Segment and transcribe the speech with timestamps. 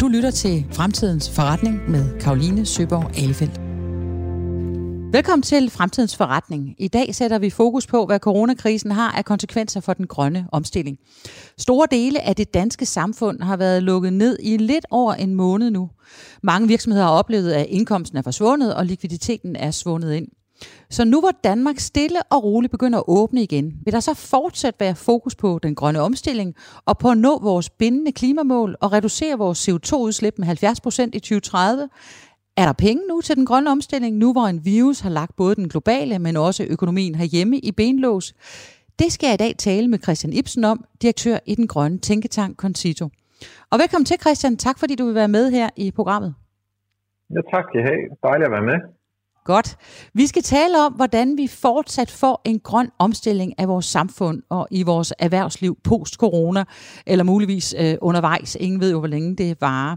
[0.00, 3.60] Du lytter til Fremtidens Forretning med Karoline Søborg Alefeldt.
[5.12, 6.74] Velkommen til Fremtidens Forretning.
[6.78, 10.98] I dag sætter vi fokus på, hvad coronakrisen har af konsekvenser for den grønne omstilling.
[11.58, 15.70] Store dele af det danske samfund har været lukket ned i lidt over en måned
[15.70, 15.90] nu.
[16.42, 20.28] Mange virksomheder har oplevet, at indkomsten er forsvundet, og likviditeten er svundet ind.
[20.90, 24.74] Så nu hvor Danmark stille og roligt begynder at åbne igen, vil der så fortsat
[24.80, 29.38] være fokus på den grønne omstilling og på at nå vores bindende klimamål og reducere
[29.38, 31.88] vores CO2-udslip med 70% i 2030?
[32.56, 35.54] Er der penge nu til den grønne omstilling, nu hvor en virus har lagt både
[35.54, 38.34] den globale, men også økonomien herhjemme i benlås?
[38.98, 42.56] Det skal jeg i dag tale med Christian Ibsen om, direktør i den grønne tænketank
[42.56, 43.08] Concito.
[43.70, 44.56] Og velkommen til Christian.
[44.56, 46.34] Tak fordi du vil være med her i programmet.
[47.30, 48.02] Ja, tak skal I have.
[48.22, 48.78] Dejligt at være med.
[49.44, 49.76] Godt.
[50.14, 54.68] Vi skal tale om, hvordan vi fortsat får en grøn omstilling af vores samfund og
[54.70, 56.64] i vores erhvervsliv post-corona,
[57.06, 58.56] eller muligvis øh, undervejs.
[58.60, 59.96] Ingen ved jo, hvor længe det varer.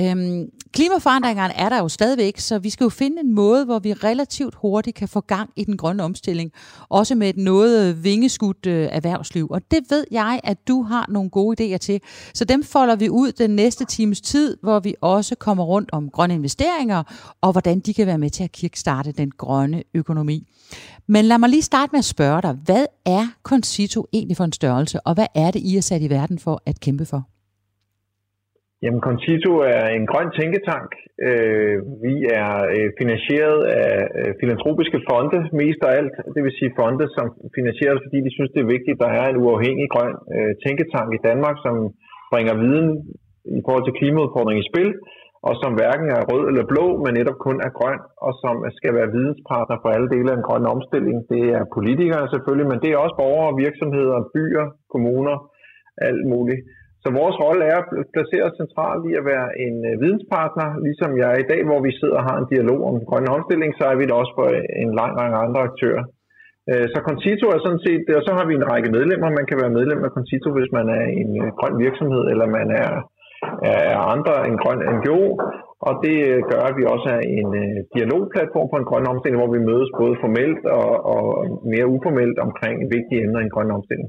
[0.00, 3.92] Øhm, klimaforandringerne er der jo stadigvæk, så vi skal jo finde en måde, hvor vi
[3.92, 6.52] relativt hurtigt kan få gang i den grønne omstilling.
[6.88, 9.48] Også med et noget vingeskudt øh, erhvervsliv.
[9.50, 12.00] Og det ved jeg, at du har nogle gode idéer til.
[12.34, 16.10] Så dem folder vi ud den næste times tid, hvor vi også kommer rundt om
[16.10, 17.02] grønne investeringer,
[17.40, 20.46] og hvordan de kan være med til at kickstarte den grønne økonomi.
[21.06, 24.52] Men lad mig lige starte med at spørge dig, hvad er Concito egentlig for en
[24.52, 27.37] størrelse, og hvad er det, I er sat i verden for at kæmpe for?
[28.84, 30.90] Jamen, Concito er en grøn tænketank.
[31.28, 31.76] Øh,
[32.06, 36.14] vi er øh, finansieret af øh, filantropiske fonde, mest af alt.
[36.34, 37.26] Det vil sige fonde, som
[37.58, 41.08] finansieres, fordi de synes, det er vigtigt, at der er en uafhængig grøn øh, tænketank
[41.14, 41.74] i Danmark, som
[42.32, 42.88] bringer viden
[43.58, 44.90] i forhold til klimaudfordringen i spil,
[45.48, 48.92] og som hverken er rød eller blå, men netop kun er grøn, og som skal
[48.98, 51.16] være videnspartner for alle dele af en grøn omstilling.
[51.32, 55.36] Det er politikere selvfølgelig, men det er også borgere, virksomheder, byer, kommuner,
[56.08, 56.62] alt muligt.
[57.02, 61.28] Så vores rolle er at placere centralt i at være en øh, videnspartner, ligesom jeg
[61.34, 63.96] er i dag, hvor vi sidder og har en dialog om grøn omstilling, så er
[63.98, 64.48] vi det også for
[64.84, 66.04] en lang række andre aktører.
[66.70, 69.38] Øh, så Concito er sådan set, og så har vi en række medlemmer.
[69.40, 72.68] Man kan være medlem af Concito, hvis man er en øh, grøn virksomhed, eller man
[72.82, 72.90] er,
[73.94, 75.20] er andre en grøn NGO.
[75.86, 76.16] Og det
[76.50, 77.50] gør, at vi også er en
[77.94, 81.24] dialogplatform for en grøn omstilling, hvor vi mødes både formelt og, og
[81.72, 84.08] mere uformelt omkring vigtige emner i en grøn omstilling.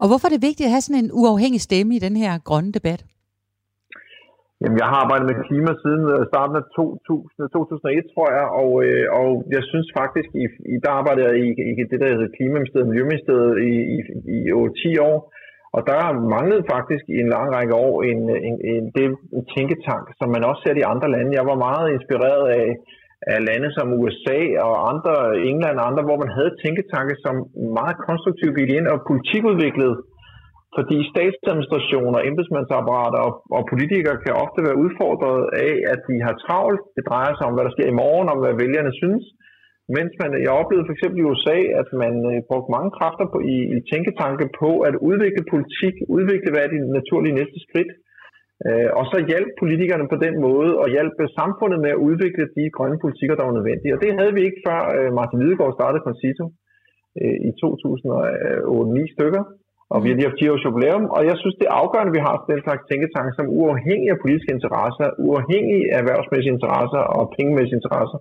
[0.00, 2.72] Og hvorfor er det vigtigt at have sådan en uafhængig stemme i den her grønne
[2.78, 3.00] debat?
[4.62, 8.70] Jamen, jeg har arbejdet med klima siden øh, starten af 2000, 2001, tror jeg, og,
[8.86, 10.44] øh, og jeg synes faktisk, i,
[10.74, 11.48] i der arbejdede jeg i,
[11.80, 13.98] i det, der hedder Klimaministeriet og Miljøministeriet i, i,
[14.36, 14.38] i
[14.96, 15.16] 10 år,
[15.76, 16.00] og der
[16.34, 20.42] manglede faktisk i en lang række år en, en, en, en, en tænketank, som man
[20.48, 21.38] også ser i andre lande.
[21.38, 22.66] Jeg var meget inspireret af,
[23.34, 25.14] af lande som USA og andre,
[25.50, 27.34] England og andre, hvor man havde tænketanke, som
[27.78, 29.96] meget konstruktivt gik ind og politikudviklede.
[30.76, 36.82] Fordi statsadministrationer, embedsmandsapparater og, og politikere kan ofte være udfordret af, at de har travlt.
[36.96, 39.24] Det drejer sig om, hvad der sker i morgen, om hvad vælgerne synes.
[39.96, 43.38] Mens man, jeg oplevede for eksempel i USA, at man øh, brugte mange kræfter på,
[43.54, 47.92] i, i tænketanke på at udvikle politik, udvikle hvad er de naturlige næste skridt,
[48.68, 52.44] Øh, og så hjalp politikerne på den måde, og hjalp øh, samfundet med at udvikle
[52.56, 53.94] de grønne politikker, der var nødvendige.
[53.94, 56.44] Og det havde vi ikke før øh, Martin Lidegaard startede Concito
[57.20, 59.42] øh, i 2008-9 stykker.
[59.94, 62.16] Og vi har lige haft 10 års jubilæum, og jeg synes, det er afgørende, at
[62.18, 67.22] vi har den slags tænketank, som uafhængig af politiske interesser, uafhængig af erhvervsmæssige interesser og
[67.36, 68.18] pengemæssige interesser,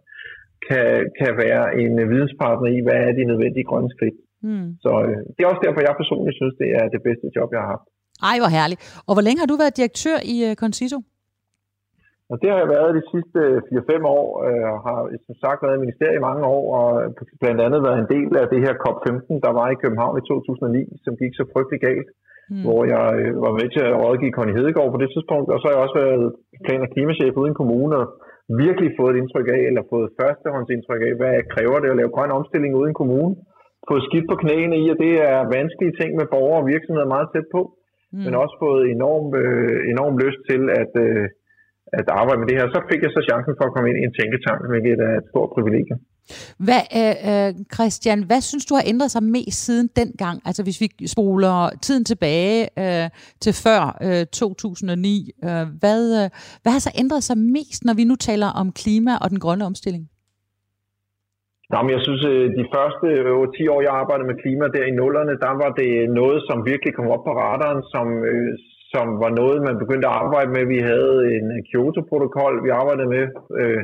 [0.68, 0.88] kan,
[1.20, 4.18] kan være en videnspartner i, hvad er de nødvendige grønne skridt.
[4.48, 4.68] Mm.
[4.84, 7.62] Så øh, det er også derfor, jeg personligt synes, det er det bedste job, jeg
[7.64, 7.88] har haft.
[8.30, 8.82] Ej, hvor herligt.
[9.08, 10.98] Og hvor længe har du været direktør i uh, Concito?
[12.32, 13.40] Og det har jeg været de sidste
[13.98, 16.88] 4-5 år, øh, og har som sagt været i ministeriet i mange år, og
[17.42, 20.84] blandt andet været en del af det her COP15, der var i København i 2009,
[21.06, 22.10] som gik så frygtelig galt,
[22.52, 22.62] mm.
[22.66, 25.66] hvor jeg øh, var med til at rådgive Connie Hedegaard på det tidspunkt, og så
[25.66, 26.26] har jeg også været
[26.66, 28.08] plan- og klimachef uden kommune, og
[28.66, 32.32] virkelig fået et indtryk af, eller fået førstehåndsindtryk af, hvad kræver det at lave grøn
[32.40, 33.34] omstilling uden kommune.
[33.90, 37.30] Fået skidt på knæene i, at det er vanskelige ting med borgere og virksomheder meget
[37.34, 37.62] tæt på
[38.14, 38.24] mm.
[38.26, 41.26] men også fået enorm, øh, enorm lyst til at, øh,
[42.00, 42.68] at arbejde med det her.
[42.76, 45.28] Så fik jeg så chancen for at komme ind i en tænketank, hvilket er et
[45.32, 46.00] stort privilegium.
[46.68, 50.38] Hvad, øh, øh, Christian, hvad synes du har ændret sig mest siden dengang?
[50.48, 51.56] Altså hvis vi spoler
[51.86, 53.08] tiden tilbage øh,
[53.44, 56.28] til før øh, 2009, øh, hvad, øh,
[56.62, 59.66] hvad har så ændret sig mest, når vi nu taler om klima og den grønne
[59.72, 60.04] omstilling?
[61.74, 63.08] Jamen, jeg synes, øh, de første
[63.58, 66.94] 10 år, jeg arbejdede med klima der i nullerne, der var det noget, som virkelig
[66.96, 68.50] kom op på radaren, som, øh,
[68.94, 70.64] som var noget, man begyndte at arbejde med.
[70.76, 73.26] Vi havde en Kyoto-protokol, vi arbejdede med,
[73.60, 73.82] øh,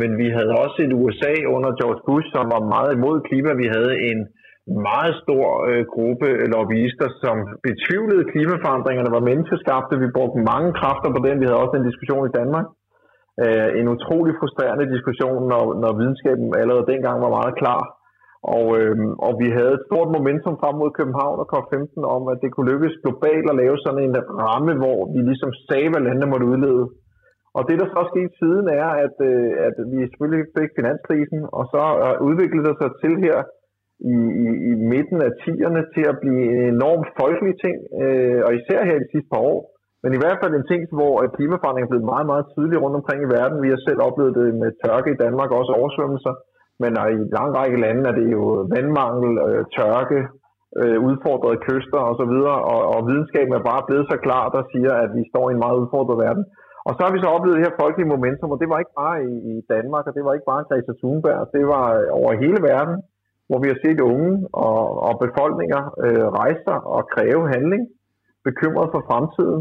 [0.00, 3.50] men vi havde også et USA under George Bush, som var meget imod klima.
[3.62, 4.20] Vi havde en
[4.90, 7.36] meget stor øh, gruppe lobbyister, som
[7.68, 10.02] betvivlede klimaforandringerne var menneskeskabte.
[10.04, 11.40] Vi brugte mange kræfter på den.
[11.40, 12.66] Vi havde også en diskussion i Danmark.
[13.44, 17.82] Øh, en utrolig frustrerende diskussion, når, når videnskaben allerede dengang var meget klar.
[18.56, 18.94] Og, øh,
[19.26, 22.70] og vi havde et stort momentum frem mod København og COP15 om, at det kunne
[22.72, 24.14] lykkes globalt at lave sådan en
[24.46, 26.84] ramme, hvor vi ligesom sagde, hvad landene måtte udlede.
[27.56, 31.40] Og det, der så er sket siden, er, at, øh, at vi selvfølgelig fik finanskrisen,
[31.58, 31.82] og så
[32.28, 33.38] udviklede det sig til her
[34.14, 38.50] i, i, i midten af 10'erne til at blive en enormt folkelig ting, øh, og
[38.58, 39.60] især her de sidste par år.
[40.02, 42.98] Men i hvert fald en ting, hvor øh, klimaforandringen er blevet meget, meget tydelig rundt
[43.00, 43.64] omkring i verden.
[43.64, 46.34] Vi har selv oplevet det med tørke i Danmark, også oversvømmelser.
[46.82, 48.42] Men i en lang række lande er det jo
[48.74, 50.20] vandmangel, øh, tørke,
[50.80, 52.34] øh, udfordrede kyster osv.,
[52.74, 55.62] og, og videnskaben er bare blevet så klar, der siger, at vi står i en
[55.64, 56.44] meget udfordret verden.
[56.88, 59.18] Og så har vi så oplevet det her folkelige momentum, og det var ikke bare
[59.32, 62.60] i, i Danmark, og det var ikke bare Greta Thunberg, det var øh, over hele
[62.70, 62.96] verden,
[63.48, 64.32] hvor vi har set unge
[64.66, 67.82] og, og befolkninger øh, rejse sig og kræve handling,
[68.48, 69.60] bekymret for fremtiden,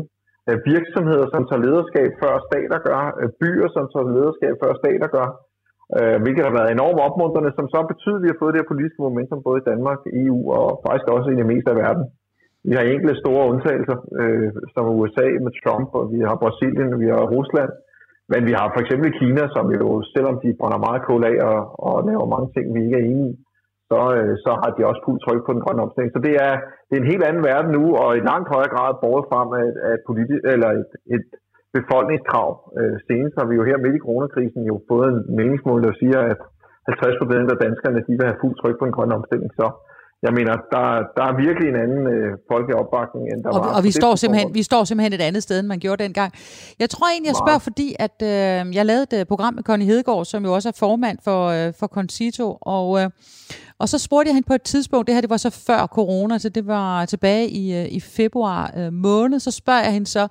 [0.50, 5.10] øh, virksomheder, som tager lederskab før stater gør, øh, byer, som tager lederskab før stater
[5.18, 5.27] gør,
[5.98, 8.72] øh, hvilket har været enormt opmuntrende, som så betyder, at vi har fået det her
[8.74, 12.06] politiske momentum både i Danmark, EU og faktisk også i det meste af verden.
[12.69, 17.00] Vi har enkelte store undtagelser, øh, som USA med Trump, og vi har Brasilien, og
[17.04, 17.72] vi har Rusland.
[18.31, 21.60] Men vi har for eksempel Kina, som jo, selvom de brænder meget kul af og,
[21.88, 23.36] og laver mange ting, vi ikke er enige i,
[23.89, 26.13] så, øh, så har de også fuldt tryk på den grønne omstilling.
[26.13, 26.54] Så det er,
[26.88, 29.68] det er en helt anden verden nu, og i langt højere grad båret frem af,
[29.88, 31.28] af et, politi- eller et, et
[31.78, 32.50] befolkningskrav.
[32.80, 36.20] Øh, senest har vi jo her midt i coronakrisen jo fået en meningsmål, der siger,
[36.31, 36.40] at
[36.88, 39.52] 50 procent af danskerne de vil have fuld tryk på en grøn omstilling.
[39.60, 39.68] Så
[40.24, 40.86] jeg mener, der,
[41.18, 43.75] der er virkelig en anden øh, folkelig opbakning, end der og, var.
[43.78, 46.34] Og vi står, simpelthen, vi står simpelthen et andet sted, end man gjorde dengang.
[46.80, 49.88] Jeg tror egentlig, jeg spørger, fordi at øh, jeg lavede et øh, program med Connie
[49.88, 53.10] Hedegaard, som jo også er formand for, øh, for Concito, og øh,
[53.80, 56.38] og så spurgte jeg hende på et tidspunkt, det her det var så før corona,
[56.38, 60.28] så det var tilbage i, øh, i februar øh, måned, så spørger jeg hende så,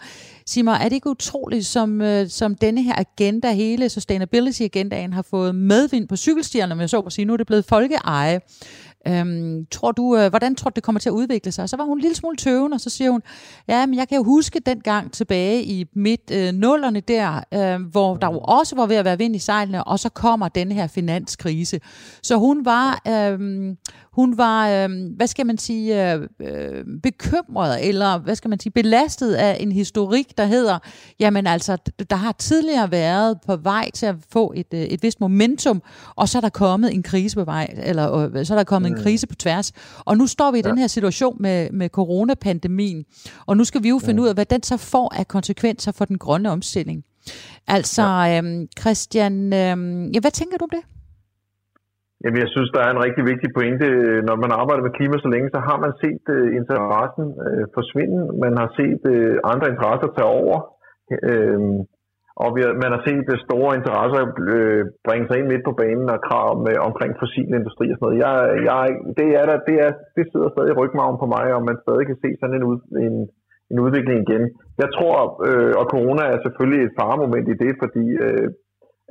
[0.47, 5.23] sig mig, er det ikke utroligt, som, øh, som denne her agenda, hele sustainability-agendaen har
[5.23, 8.41] fået medvind på cykelstierne, men jeg så på sige, nu er det blevet folkeeje.
[9.09, 11.69] Øhm, tror du, øh, hvordan tror du, det kommer til at udvikle sig?
[11.69, 13.23] Så var hun en lille smule tøvende, og så siger hun,
[13.69, 17.87] ja, men jeg kan jo huske den gang tilbage i midt øh, nullerne der, øh,
[17.87, 20.73] hvor der jo også var ved at være vind i sejlene, og så kommer den
[20.73, 21.81] her finanskrise.
[22.23, 23.77] Så hun var, øh,
[24.12, 28.73] hun var, øh, hvad skal man sige, øh, øh, bekymret, eller hvad skal man sige,
[28.73, 30.79] belastet af en historik, der hedder,
[31.20, 31.76] jamen altså,
[32.11, 35.82] der har tidligere været på vej til at få et, øh, et vist momentum,
[36.17, 38.91] og så er der kommet en krise på vej, eller øh, så er der kommet
[38.91, 38.97] mm.
[38.97, 39.73] en krise på tværs.
[39.99, 40.70] Og nu står vi i ja.
[40.70, 43.05] den her situation med, med coronapandemien,
[43.47, 44.23] og nu skal vi jo finde mm.
[44.23, 47.05] ud af, hvad den så får af konsekvenser for den grønne omstilling.
[47.67, 48.38] Altså, ja.
[48.38, 50.81] øhm, Christian, øhm, ja, hvad tænker du om det?
[52.23, 53.87] Jamen, jeg synes, der er en rigtig vigtig pointe.
[54.29, 58.19] Når man arbejder med klima så længe, så har man set øh, interessen øh, forsvinde.
[58.45, 60.59] Man har set øh, andre interesser tage over.
[61.29, 61.61] Øh,
[62.43, 64.23] og vi har, man har set uh, store interesser
[64.55, 67.97] øh, bringe sig ind midt på banen og krav med, øh, omkring fossil industri og
[67.97, 68.19] sådan noget.
[68.25, 68.35] Jeg,
[68.69, 68.83] jeg,
[69.19, 72.05] det, er der, det, er, det sidder stadig i rygmagen på mig, og man stadig
[72.11, 73.17] kan se sådan en, ud, en,
[73.73, 74.45] en udvikling igen.
[74.83, 75.17] Jeg tror,
[75.49, 78.47] øh, og corona er selvfølgelig et faremoment i det, fordi øh,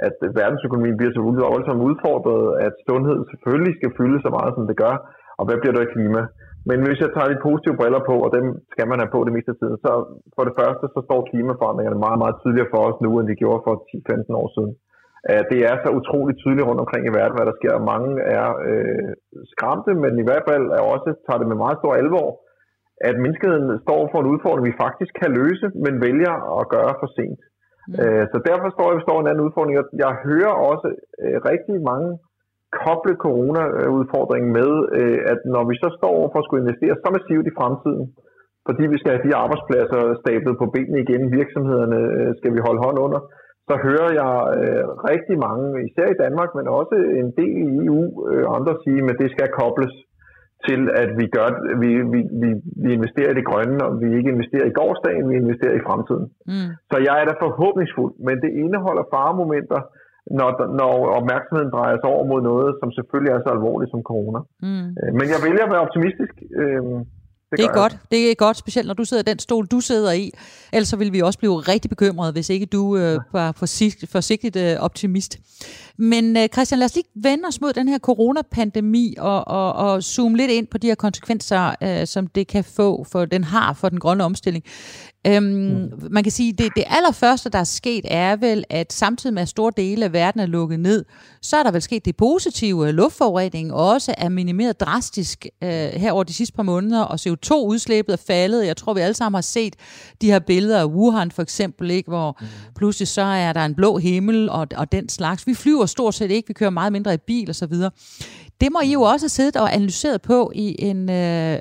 [0.07, 1.21] at verdensøkonomien bliver så
[1.53, 4.95] voldsomt udfordret, at sundhed selvfølgelig skal fylde så meget, som det gør,
[5.39, 6.21] og hvad bliver der i klima?
[6.69, 9.33] Men hvis jeg tager de positive briller på, og dem skal man have på det
[9.35, 9.91] meste af tiden, så
[10.35, 13.61] for det første, så står klimaforandringerne meget, meget tydeligere for os nu, end de gjorde
[13.67, 14.73] for 10-15 år siden.
[15.51, 17.75] Det er så utroligt tydeligt rundt omkring i verden, hvad der sker.
[17.93, 19.09] Mange er øh,
[19.53, 22.27] skræmte, men i hvert fald er også tager det med meget stor alvor,
[23.09, 27.09] at menneskeheden står for en udfordring, vi faktisk kan løse, men vælger at gøre for
[27.17, 27.41] sent.
[27.87, 27.95] Mm.
[28.01, 29.75] Øh, så derfor står jeg, står en anden udfordring.
[30.03, 30.87] Jeg hører også
[31.23, 32.09] øh, rigtig mange
[32.79, 37.09] koble corona-udfordringen med, øh, at når vi så står over for at skulle investere så
[37.17, 38.05] massivt i fremtiden,
[38.67, 42.83] fordi vi skal have de arbejdspladser stablet på benene igen, virksomhederne øh, skal vi holde
[42.85, 43.21] hånd under,
[43.69, 48.01] så hører jeg øh, rigtig mange, især i Danmark, men også en del i EU
[48.31, 49.93] øh, andre sige, at det skal kobles
[50.67, 51.47] til, at vi, gør,
[51.83, 52.49] vi, vi, vi,
[52.83, 56.25] vi investerer i det grønne, og vi ikke investerer i gårdsdagen, vi investerer i fremtiden.
[56.51, 56.69] Mm.
[56.89, 59.81] Så jeg er da forhåbningsfuld, men det indeholder faremomenter,
[60.39, 60.49] når,
[60.79, 64.39] når opmærksomheden drejer sig over mod noget, som selvfølgelig er så alvorligt som corona.
[64.67, 64.87] Mm.
[64.99, 66.35] Øh, men jeg vælger at være optimistisk.
[66.61, 66.83] Øh,
[67.51, 67.93] det, det er godt.
[68.11, 70.25] Det er godt, specielt når du sidder i den stol, du sidder i.
[70.73, 74.55] Ellers så vil vi også blive rigtig bekymrede, hvis ikke du øh, var forsigtigt, forsigtigt
[74.55, 75.31] øh, optimist.
[76.01, 80.03] Men øh, Christian, lad os lige vende os mod den her coronapandemi og, og, og
[80.03, 83.73] zoome lidt ind på de her konsekvenser, øh, som det kan få, for den har
[83.73, 84.65] for den grønne omstilling.
[85.27, 85.91] Øhm, mm.
[86.11, 89.49] Man kan sige, det, det allerførste, der er sket, er vel, at samtidig med at
[89.49, 91.05] store dele af verden er lukket ned,
[91.41, 92.91] så er der vel sket det positive.
[92.91, 98.23] Luftforureningen også er minimeret drastisk øh, her over de sidste par måneder, og CO2-udslippet er
[98.27, 98.65] faldet.
[98.65, 99.75] Jeg tror, vi alle sammen har set
[100.21, 102.47] de her billeder af Wuhan for eksempel, ikke, hvor mm.
[102.75, 105.47] pludselig så er der en blå himmel og, og den slags.
[105.47, 107.91] Vi flyver stort set ikke, vi kører meget mindre i bil og så videre.
[108.61, 111.53] Det må I jo også have siddet og analyseret på i en øh,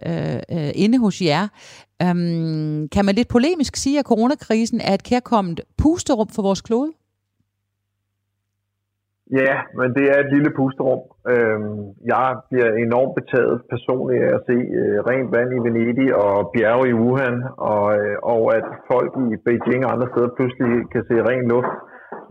[0.53, 1.45] øh, inde hos jer.
[2.03, 6.93] Øhm, kan man lidt polemisk sige, at coronakrisen er et kærkommet pusterum for vores klode?
[9.41, 11.03] Ja, men det er et lille pusterum.
[11.33, 11.81] Øhm,
[12.13, 16.87] jeg bliver enormt betaget personligt af at se øh, rent vand i Venedig og bjerge
[16.93, 17.37] i Wuhan,
[17.73, 21.75] og, øh, og at folk i Beijing og andre steder pludselig kan se ren luft.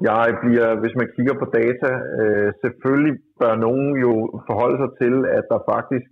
[0.10, 4.14] Jeg bliver, hvis man kigger på data, øh, selvfølgelig bør nogen jo
[4.48, 6.08] forholde sig til, at der faktisk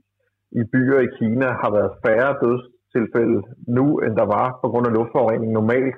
[0.59, 3.39] i byer i Kina har været færre dødstilfælde
[3.77, 5.95] nu, end der var på grund af luftforurening normalt,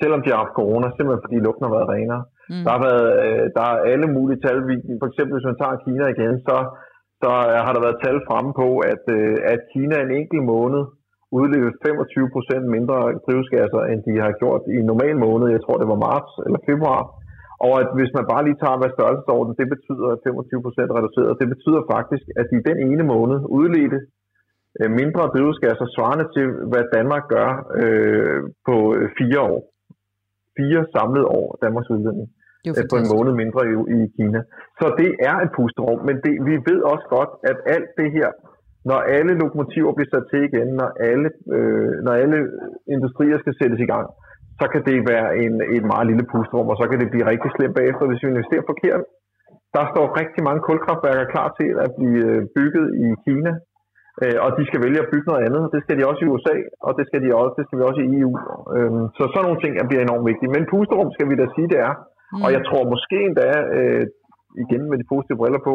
[0.00, 2.22] selvom de har haft corona, simpelthen fordi luften har været renere.
[2.50, 2.62] Mm.
[2.64, 4.58] Der, har været, øh, der er alle mulige tal.
[5.00, 6.56] For eksempel hvis man tager Kina igen, så,
[7.22, 7.30] så
[7.64, 10.82] har der været tal fremme på, at, øh, at Kina en enkelt måned
[11.38, 15.46] udledet 25 procent mindre drivhusgasser, end de har gjort i en normal måned.
[15.56, 17.02] Jeg tror, det var marts eller februar.
[17.66, 21.40] Og at hvis man bare lige tager, hvad størrelsesorden det betyder, at 25 procent reduceret,
[21.42, 24.00] det betyder faktisk, at de den ene måned udledte
[24.80, 27.50] øh, mindre drivhusgasser svarende til, hvad Danmark gør
[27.82, 28.76] øh, på
[29.18, 29.60] fire år.
[30.58, 32.28] Fire samlede år Danmarks udledning
[32.92, 34.40] på en måned mindre i, i Kina.
[34.80, 38.28] Så det er et pusterum, men det, vi ved også godt, at alt det her,
[38.88, 42.38] når alle lokomotiver bliver sat til igen, når alle, øh, når alle
[42.94, 44.06] industrier skal sættes i gang,
[44.60, 47.50] så kan det være en, et meget lille pusterum, og så kan det blive rigtig
[47.56, 49.02] slemt bagefter, hvis vi investerer forkert.
[49.76, 53.52] Der står rigtig mange kulkraftværker klar til at blive øh, bygget i Kina,
[54.22, 55.62] øh, og de skal vælge at bygge noget andet.
[55.74, 56.56] Det skal de også i USA,
[56.86, 58.32] og det skal, de også, det skal vi også i EU.
[58.76, 60.52] Øhm, så sådan nogle ting bliver enormt vigtige.
[60.54, 61.94] Men pusterum skal vi da sige, det er.
[61.98, 62.42] Mm.
[62.44, 64.04] Og jeg tror måske endda, øh,
[64.64, 65.74] igen med de positive briller på,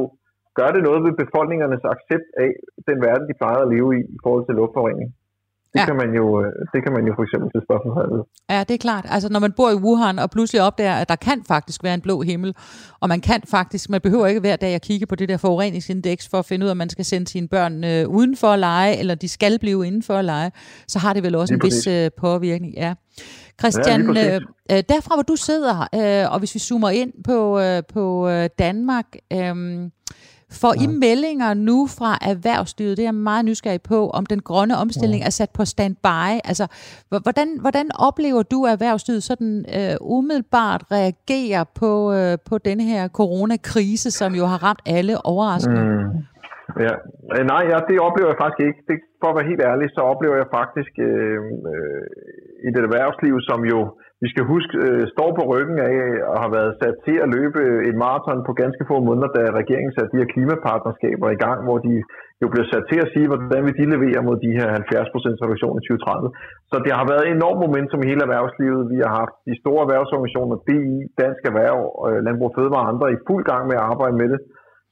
[0.60, 2.52] gør det noget ved befolkningernes accept af
[2.88, 5.10] den verden, de plejer at leve i i forhold til luftforurening.
[5.76, 5.86] Det, ja.
[5.86, 8.78] kan man jo, øh, det kan man jo for eksempel til spørgsmål Ja, det er
[8.78, 9.06] klart.
[9.10, 12.02] Altså, når man bor i Wuhan og pludselig opdager, at der kan faktisk være en
[12.02, 12.56] blå himmel,
[13.00, 16.30] og man kan faktisk, man behøver ikke hver dag at kigge på det der forureningsindeks
[16.32, 18.60] for at finde ud af, om man skal sende sine børn øh, uden for at
[18.60, 20.52] lege, eller de skal blive inden for at lege,
[20.88, 22.74] så har det vel også Lige en vis øh, påvirkning.
[22.74, 22.94] Ja.
[23.60, 27.60] Christian, ja, øh, øh, derfra hvor du sidder, øh, og hvis vi zoomer ind på,
[27.60, 29.56] øh, på øh, Danmark, øh,
[30.62, 30.84] for ja.
[30.84, 35.22] I meldinger nu fra erhvervslivet, det er jeg meget nysgerrig på, om den grønne omstilling
[35.22, 35.26] ja.
[35.26, 36.30] er sat på standby.
[36.50, 36.66] Altså,
[37.26, 43.08] hvordan, hvordan oplever du, at erhvervslivet sådan øh, umiddelbart reagerer på, øh, på denne her
[43.08, 45.84] coronakrise, som jo har ramt alle overraskende?
[45.84, 46.36] Mm.
[46.86, 46.94] Ja.
[47.36, 48.80] Øh, nej, ja, det oplever jeg faktisk ikke.
[48.90, 51.38] Det, for at være helt ærlig, så oplever jeg faktisk øh,
[51.72, 52.04] øh,
[52.68, 53.80] i det erhvervsliv, som jo
[54.26, 55.96] vi skal huske, øh, står på ryggen af
[56.32, 59.42] og har været sat til at løbe øh, et maraton på ganske få måneder, da
[59.62, 61.94] regeringen satte de her klimapartnerskaber i gang, hvor de
[62.44, 65.76] jo blev sat til at sige, hvordan vil de levere mod de her 70% reduktion
[65.80, 66.30] i 2030.
[66.72, 68.82] Så det har været enormt momentum i hele erhvervslivet.
[68.94, 73.24] Vi har haft de store erhvervsorganisationer, BI, Dansk Erhverv, øh, Landbrug Fødevare og andre i
[73.28, 74.42] fuld gang med at arbejde med det.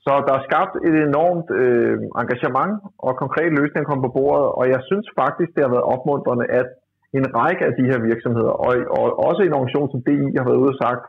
[0.05, 2.73] Så der er skabt et enormt øh, engagement,
[3.05, 6.67] og konkrete løsninger kom på bordet, og jeg synes faktisk, det har været opmuntrende, at
[7.17, 10.61] en række af de her virksomheder, og, og også en organisation som DI har været
[10.63, 11.03] ude og sagt,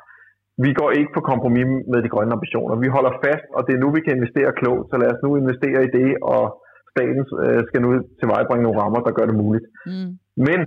[0.65, 2.75] vi går ikke på kompromis med de grønne ambitioner.
[2.85, 5.31] Vi holder fast, og det er nu, vi kan investere klogt, så lad os nu
[5.43, 6.45] investere i det, og
[6.93, 9.67] staten øh, skal nu tilvejebringe nogle rammer, der gør det muligt.
[9.91, 10.11] Mm.
[10.49, 10.59] Men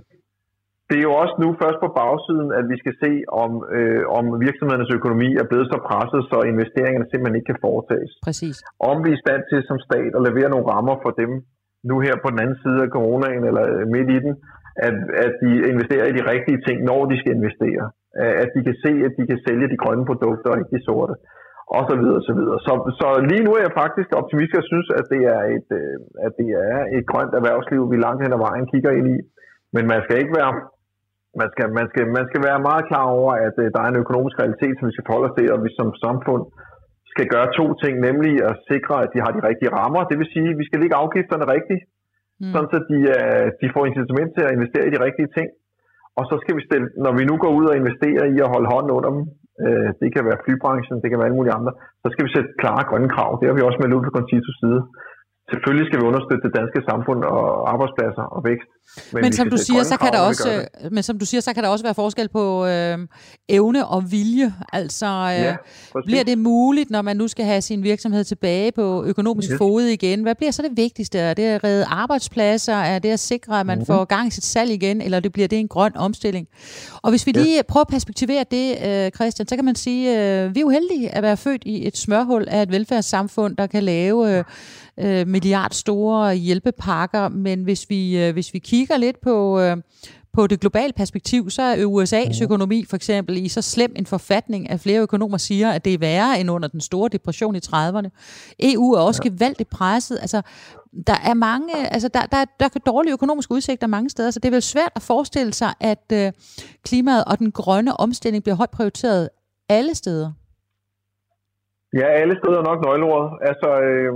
[0.88, 4.24] det er jo også nu først på bagsiden, at vi skal se, om, øh, om
[4.46, 8.12] virksomhedernes økonomi er blevet så presset, så investeringerne simpelthen ikke kan foretages.
[8.28, 8.56] Præcis.
[8.90, 11.30] Om vi er i stand til som stat at levere nogle rammer for dem,
[11.90, 13.64] nu her på den anden side af coronaen, eller
[13.94, 14.32] midt i den,
[14.86, 17.84] at, at de investerer i de rigtige ting, når de skal investere.
[18.42, 21.14] At de kan se, at de kan sælge de grønne produkter og ikke de sorte.
[21.76, 22.58] Og så videre, så videre.
[22.66, 25.96] Så, så lige nu er jeg faktisk optimistisk og synes, at det er et, øh,
[26.26, 29.18] at det er et grønt erhvervsliv, vi langt hen ad vejen kigger ind i.
[29.74, 30.52] Men man skal ikke være
[31.40, 34.02] man skal, man skal, man skal være meget klar over, at øh, der er en
[34.04, 36.42] økonomisk realitet, som vi skal forholde os til, og vi som samfund
[37.12, 40.08] skal gøre to ting, nemlig at sikre, at de har de rigtige rammer.
[40.10, 41.82] Det vil sige, at vi skal lægge afgifterne rigtigt,
[42.40, 42.52] mm.
[42.52, 45.48] sådan så de, uh, de får incitament til at investere i de rigtige ting.
[46.18, 48.68] Og så skal vi stille, når vi nu går ud og investerer i at holde
[48.72, 49.22] hånden under dem,
[49.64, 52.50] uh, det kan være flybranchen, det kan være alle mulige andre, så skal vi sætte
[52.62, 53.30] klare grønne krav.
[53.38, 54.80] Det har vi også med ud på Contitos side.
[55.52, 58.68] Selvfølgelig skal vi understøtte det danske samfund og arbejdspladser og vækst.
[59.12, 61.62] Men, men som du siger, så kan der også, men som du siger, så kan
[61.62, 62.98] der også være forskel på øh,
[63.48, 64.54] evne og vilje.
[64.72, 65.56] Altså, øh, ja,
[66.06, 69.58] bliver det muligt, når man nu skal have sin virksomhed tilbage på økonomisk yes.
[69.58, 70.22] fod igen?
[70.22, 71.18] Hvad bliver så det vigtigste?
[71.18, 72.74] Er det at redde arbejdspladser?
[72.74, 73.86] Er det at sikre, at man mm-hmm.
[73.86, 75.00] får gang i sit salg igen?
[75.00, 76.48] Eller det bliver det en grøn omstilling?
[77.02, 77.64] Og hvis vi lige yes.
[77.68, 81.14] prøver at perspektivere det, øh, Christian, så kan man sige, øh, vi er jo heldige
[81.14, 84.38] at være født i et smørhul af et velfærdssamfund, der kan lave...
[84.38, 84.44] Øh,
[85.00, 89.76] øh, milliard store hjælpepakker, men hvis vi, øh, hvis vi kigger lidt på, øh,
[90.32, 94.70] på det globale perspektiv, så er USA's økonomi for eksempel i så slem en forfatning,
[94.70, 98.08] at flere økonomer siger, at det er værre end under den store depression i 30'erne.
[98.60, 99.30] EU er også ja.
[99.30, 100.18] gevaldigt presset.
[100.20, 100.42] Altså,
[101.06, 104.48] der er mange, altså der, der, der er dårlige økonomiske udsigter mange steder, så det
[104.48, 106.32] er vel svært at forestille sig, at øh,
[106.82, 109.28] klimaet og den grønne omstilling bliver højt prioriteret
[109.68, 110.32] alle steder.
[112.00, 113.30] Ja, alle steder nok nøgleordet.
[113.50, 114.12] Altså, øh,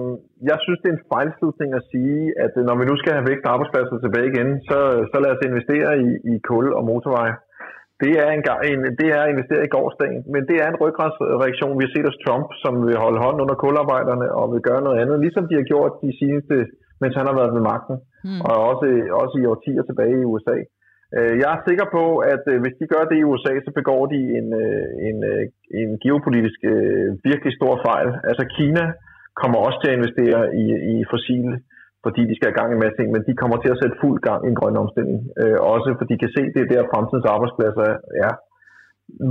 [0.51, 3.47] jeg synes, det er en fejlslutning at sige, at når vi nu skal have vækst
[3.53, 4.79] arbejdspladser tilbage igen, så,
[5.11, 7.35] så lad os investere i, i kul og motorveje.
[8.03, 11.79] Det er, en, en, det er at investere i gårdsdagen, men det er en ryggradsreaktion.
[11.79, 15.01] Vi har set hos Trump, som vil holde hånden under kularbejderne og vil gøre noget
[15.03, 16.57] andet, ligesom de har gjort de seneste,
[17.03, 17.97] mens han har været ved magten,
[18.29, 18.41] mm.
[18.49, 18.87] og også,
[19.23, 20.57] også i årtier tilbage i USA.
[21.19, 24.03] Øh, jeg er sikker på, at øh, hvis de gør det i USA, så begår
[24.15, 25.19] de en, øh, en,
[25.81, 26.61] en geopolitisk
[27.29, 28.09] virkelig stor fejl.
[28.29, 28.85] Altså Kina
[29.41, 30.65] kommer også til at investere i,
[30.95, 31.53] i fossile,
[32.05, 34.01] fordi de skal have gang i en masse ting, men de kommer til at sætte
[34.03, 35.21] fuld gang i en grøn omstilling.
[35.75, 37.85] Også fordi de kan se, det er der fremtidens arbejdspladser
[38.27, 38.33] er.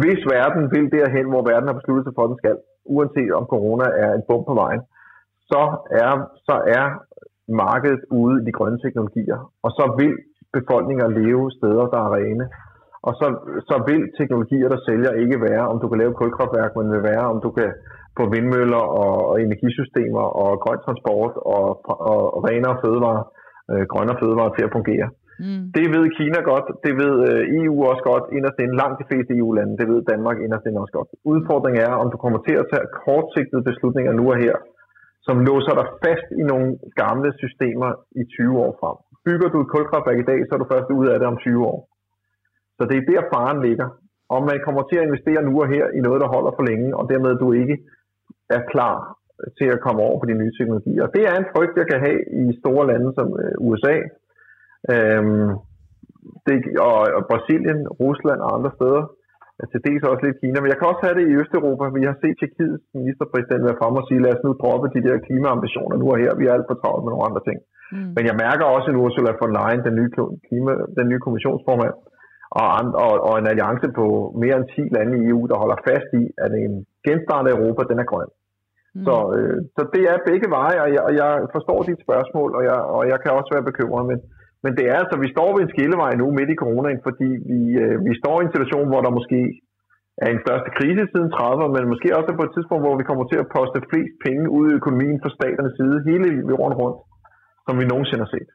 [0.02, 2.56] Hvis verden vil derhen, hvor verden har besluttet sig for, at den skal,
[2.96, 4.82] uanset om corona er en bum på vejen,
[5.52, 5.64] så
[6.04, 6.12] er,
[6.48, 6.86] så er
[7.64, 10.14] markedet ude i de grønne teknologier, og så vil
[10.58, 12.46] befolkninger leve steder, der er rene.
[13.08, 13.28] Og så,
[13.70, 17.26] så vil teknologier, der sælger, ikke være, om du kan lave kulkraftværk, men vil være,
[17.34, 17.70] om du kan
[18.18, 21.66] få vindmøller og, og energisystemer og grøn transport og,
[22.12, 23.24] og, og renere fødevarer,
[23.72, 25.08] øh, grønnere fødevarer til at fungere.
[25.46, 25.64] Mm.
[25.78, 29.32] Det ved Kina godt, det ved øh, EU også godt, inderst inden langt de fleste
[29.40, 31.10] EU-lande, det ved Danmark inderst inden også godt.
[31.34, 34.56] Udfordringen er, om du kommer til at tage kortsigtede beslutninger nu og her,
[35.28, 36.68] som låser dig fast i nogle
[37.02, 37.90] gamle systemer
[38.22, 41.14] i 20 år frem bygger du et kulkraftværk i dag, så er du først ude
[41.14, 41.80] af det om 20 år.
[42.78, 43.88] Så det er der faren ligger.
[44.38, 46.90] Om man kommer til at investere nu og her i noget, der holder for længe,
[46.98, 47.78] og dermed du ikke
[48.50, 48.98] er klar
[49.60, 51.06] til at komme over på de nye teknologier.
[51.16, 53.96] Det er en frygt, jeg kan have i store lande som øh, USA,
[54.94, 55.50] øhm,
[56.48, 56.56] det,
[56.88, 59.04] og, og Brasilien, Rusland og andre steder.
[59.72, 61.84] Til dels også lidt Kina, men jeg kan også have det i Østeuropa.
[61.98, 65.24] Vi har set Tjekkiets ministerpræsident være frem og sige, lad os nu droppe de der
[65.28, 66.32] klimaambitioner nu og her.
[66.40, 67.58] Vi er alt for travlt med nogle andre ting.
[67.94, 68.10] Mm.
[68.16, 70.12] Men jeg mærker også en Ursula von Leyen, den nye,
[70.48, 71.96] klima, den nye kommissionsformand,
[72.60, 72.68] og,
[73.06, 74.06] og, og en alliance på
[74.44, 76.74] mere end 10 lande i EU, der holder fast i, at en
[77.08, 78.32] genstart af Europa, den er grøn.
[78.96, 79.06] Mm.
[79.08, 82.64] Så, øh, så det er begge veje, og jeg, og jeg forstår dit spørgsmål, og
[82.70, 84.20] jeg, og jeg kan også være bekymret, men,
[84.64, 87.62] men det er altså, vi står ved en skillevej nu midt i coronaen, fordi vi,
[87.84, 89.40] øh, vi står i en situation, hvor der måske
[90.24, 93.26] er en største krise siden 30'erne, men måske også på et tidspunkt, hvor vi kommer
[93.28, 97.00] til at poste flest penge ud i økonomien fra staternes side hele jorden rundt
[97.66, 98.50] som vi nogensinde har set.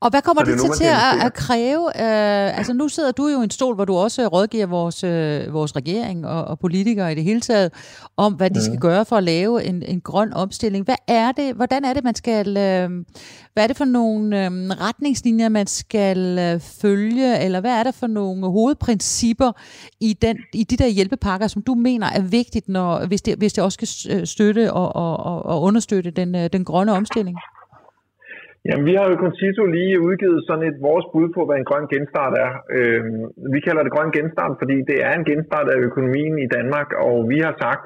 [0.00, 1.84] Og hvad kommer det, det til, til at, at kræve?
[1.84, 5.54] Uh, altså nu sidder du jo i en stol, hvor du også rådgiver vores, uh,
[5.54, 7.72] vores regering og, og politikere i det hele taget,
[8.16, 8.64] om hvad de mm.
[8.64, 10.84] skal gøre for at lave en, en grøn omstilling.
[10.84, 13.04] Hvad er det, hvordan er det, man skal, uh,
[13.52, 17.94] hvad er det for nogle uh, retningslinjer, man skal uh, følge, eller hvad er det
[17.94, 19.52] for nogle hovedprincipper
[20.00, 23.52] i, den, i de der hjælpepakker, som du mener er vigtigt, når, hvis, det, hvis
[23.52, 27.38] det også skal støtte og, og, og, understøtte den, uh, den grønne omstilling?
[28.68, 31.86] Jamen, vi har jo Concito lige udgivet sådan et vores bud på, hvad en grøn
[31.92, 32.50] genstart er.
[32.76, 33.02] Øh,
[33.54, 37.16] vi kalder det grøn genstart, fordi det er en genstart af økonomien i Danmark, og
[37.32, 37.84] vi har sagt,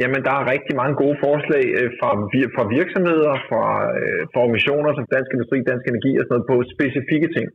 [0.00, 2.10] jamen der er rigtig mange gode forslag øh, fra,
[2.56, 3.64] fra virksomheder, fra,
[4.00, 7.48] øh, fra organisationer som Dansk Industri, Dansk Energi og sådan noget på specifikke ting.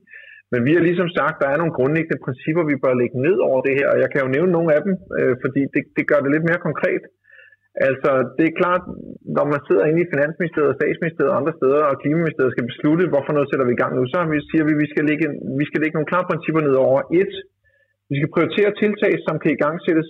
[0.52, 3.60] Men vi har ligesom sagt, der er nogle grundlæggende principper, vi bør lægge ned over
[3.68, 6.20] det her, og jeg kan jo nævne nogle af dem, øh, fordi det, det gør
[6.22, 7.04] det lidt mere konkret.
[7.88, 8.84] Altså, det er klart,
[9.38, 13.32] når man sidder inde i Finansministeriet, Statsministeriet og andre steder, og Klimaministeriet skal beslutte, hvorfor
[13.34, 15.28] noget sætter vi i gang nu, så siger vi, at vi skal lægge,
[15.62, 17.00] vi skal lægge nogle klare principper ned over.
[17.22, 17.34] Et,
[18.12, 20.10] vi skal prioritere tiltag, som kan igangsættes,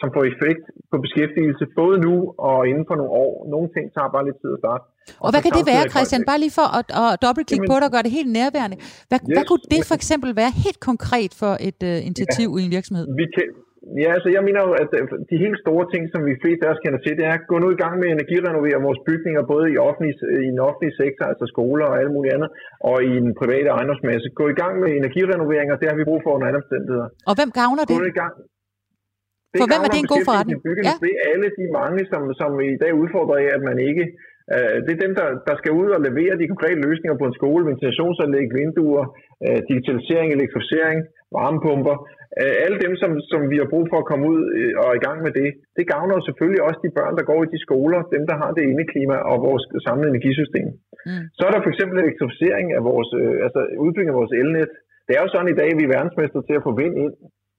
[0.00, 2.14] som får effekt på beskæftigelse, både nu
[2.48, 3.32] og inden for nogle år.
[3.54, 4.84] Nogle ting tager bare lidt tid at starte.
[4.86, 6.22] Og, og hvad kan det være, Christian?
[6.30, 8.76] Bare lige for at, at dobbeltklikke på det og gøre det helt nærværende.
[9.10, 12.58] Hvad, yes, hvad kunne det for eksempel være helt konkret for et uh, initiativ ja,
[12.60, 13.04] i en virksomhed?
[13.20, 13.46] Vi kan,
[14.02, 16.70] Ja, altså jeg mener jo, at øh, de helt store ting, som vi flest af
[16.72, 19.42] os kender til, det er at gå nu i gang med at energirenovere vores bygninger,
[19.52, 20.12] både i, offentlig,
[20.46, 22.50] i den offentlige sektor, altså skoler og alt muligt andet,
[22.90, 24.26] og i den private ejendomsmasse.
[24.40, 27.08] Gå i gang med energirenoveringer, det har vi brug for under andre omstændigheder.
[27.30, 27.96] Og hvem gavner det?
[28.02, 28.34] Gå i gang.
[29.52, 30.56] Det for hvem er det en god forretning?
[30.88, 30.94] Ja.
[31.04, 34.06] Det er alle de mange, som, som i dag udfordrer af, at man ikke
[34.56, 37.38] Uh, det er dem, der, der skal ud og levere de konkrete løsninger på en
[37.40, 39.04] skole, ventilationsanlæg, vinduer,
[39.46, 40.98] øh, digitalisering, elektrificering,
[41.36, 42.17] varmepumper, øh,
[42.64, 45.18] alle dem, som, som vi har brug for at komme ud øh, og i gang
[45.26, 48.24] med det, det gavner jo selvfølgelig også de børn, der går i de skoler, dem,
[48.30, 50.68] der har det indeklima og vores samlede energisystem.
[51.08, 51.24] Mm.
[51.36, 54.70] Så er der for eksempel elektrificering af vores, øh, altså udbygning af vores elnet.
[55.06, 57.14] Det er jo sådan i dag, at vi er verdensmester til at få vind ind,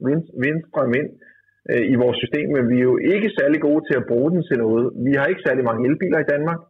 [0.06, 1.10] vind, vindstrøm ind
[1.70, 4.42] øh, i vores system, men vi er jo ikke særlig gode til at bruge den
[4.48, 4.84] til noget.
[5.06, 6.60] Vi har ikke særlig mange elbiler i Danmark.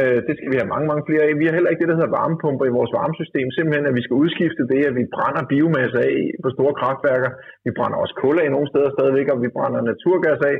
[0.00, 1.32] Øh, det skal vi have mange, mange flere af.
[1.40, 3.46] Vi har heller ikke det, der hedder varmepumper i vores varmesystem.
[3.56, 7.30] Simpelthen, at vi skal udskifte det, at vi brænder biomasse af på store kraftværker.
[7.66, 10.56] Vi brænder også kul af nogle steder stadigvæk, og vi brænder naturgas af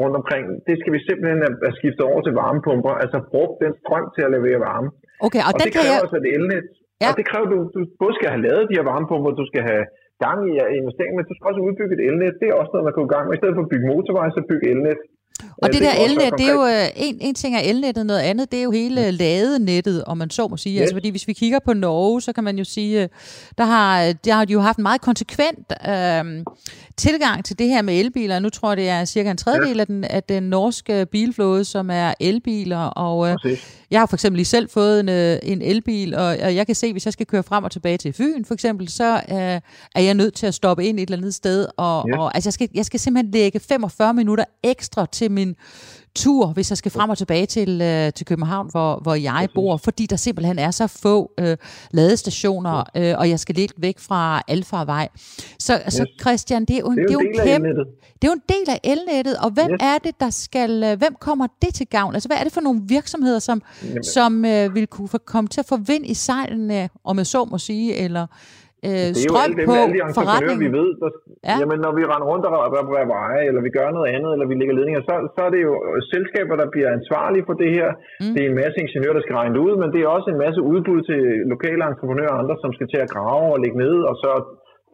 [0.00, 0.44] rundt omkring.
[0.68, 4.32] Det skal vi simpelthen have skiftet over til varmepumper, altså brugt den strøm til at
[4.36, 4.88] levere varme.
[5.26, 6.04] Okay, og, og det kræver jeg...
[6.04, 6.64] også et elnet.
[7.02, 7.08] Ja.
[7.08, 9.62] Og det kræver, at du, du både skal have lavet de her varmepumper, du skal
[9.70, 9.84] have
[10.24, 12.32] gang i investeringer, men du skal også udbygge et elnet.
[12.40, 13.34] Det er også noget, man kan gå i gang med.
[13.36, 14.98] I stedet for at bygge motorvej, så bygge elnet.
[15.62, 18.20] Og det, det der elnet, det er jo øh, en, en ting er elnettet, noget
[18.20, 20.74] andet, det er jo hele ladenettet, om man så må sige.
[20.74, 20.80] Yes.
[20.80, 23.08] Altså fordi hvis vi kigger på Norge, så kan man jo sige, øh,
[23.58, 26.44] der har, der har de jo haft en meget konsekvent øh,
[26.96, 28.38] tilgang til det her med elbiler.
[28.38, 31.90] Nu tror jeg, det er cirka en tredjedel af den, af den norske bilflåde, som
[31.90, 32.78] er elbiler.
[32.78, 33.58] Og øh,
[33.90, 36.74] jeg har for eksempel lige selv fået en, øh, en elbil, og, og jeg kan
[36.74, 39.60] se, hvis jeg skal køre frem og tilbage til Fyn for eksempel, så øh,
[39.94, 41.66] er jeg nødt til at stoppe ind et eller andet sted.
[41.76, 42.18] Og, yes.
[42.18, 45.56] og altså jeg skal, jeg skal simpelthen lægge 45 minutter ekstra til min
[46.16, 49.76] tur, hvis jeg skal frem og tilbage til, øh, til København, hvor, hvor jeg bor,
[49.76, 51.56] fordi der simpelthen er så få øh,
[51.90, 55.08] ladestationer, øh, og jeg skal lidt væk fra Alfarvej.
[55.58, 55.94] Så, yes.
[55.94, 57.68] så Christian, det er jo, jo, det er jo en kæmpe,
[58.22, 59.78] det er jo en del af elnettet, og hvem yes.
[59.80, 62.14] er det, der skal, øh, hvem kommer det til gavn?
[62.14, 63.62] Altså, hvad er det for nogle virksomheder, som,
[64.02, 67.58] som øh, vil kunne komme til at få vind i sejlene, om jeg så må
[67.58, 68.26] sige, eller
[68.88, 70.62] øh, strøm det er jo på alle forretningen.
[70.64, 70.88] vi ved.
[71.02, 71.10] Der,
[71.48, 71.54] ja.
[71.60, 74.54] Jamen, når vi render rundt og reparerer veje, eller vi gør noget andet, eller vi
[74.60, 75.72] lægger ledninger, så, så er det jo
[76.12, 77.88] selskaber, der bliver ansvarlige for det her.
[78.22, 78.32] Mm.
[78.34, 80.40] Det er en masse ingeniører, der skal regne det ud, men det er også en
[80.44, 81.20] masse udbud til
[81.54, 84.32] lokale entreprenører og andre, som skal til at grave og lægge ned, og så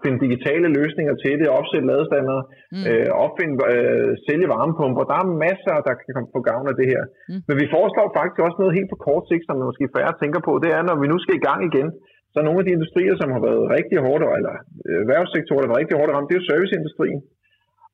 [0.04, 2.42] finde digitale løsninger til det, opsætte ladestandere,
[2.74, 2.84] mm.
[2.90, 5.02] øh, opfinde, øh, sælge varmepumper.
[5.10, 7.02] Der er masser, der kan komme på gavn af det her.
[7.30, 7.40] Mm.
[7.48, 10.52] Men vi foreslår faktisk også noget helt på kort sigt, som måske færre tænker på.
[10.64, 11.88] Det er, når vi nu skal i gang igen,
[12.34, 14.54] så nogle af de industrier, som har været rigtig hårdt, eller
[14.86, 17.20] øh, erhvervssektorer, der har været rigtig hårdt ramt, det er jo serviceindustrien.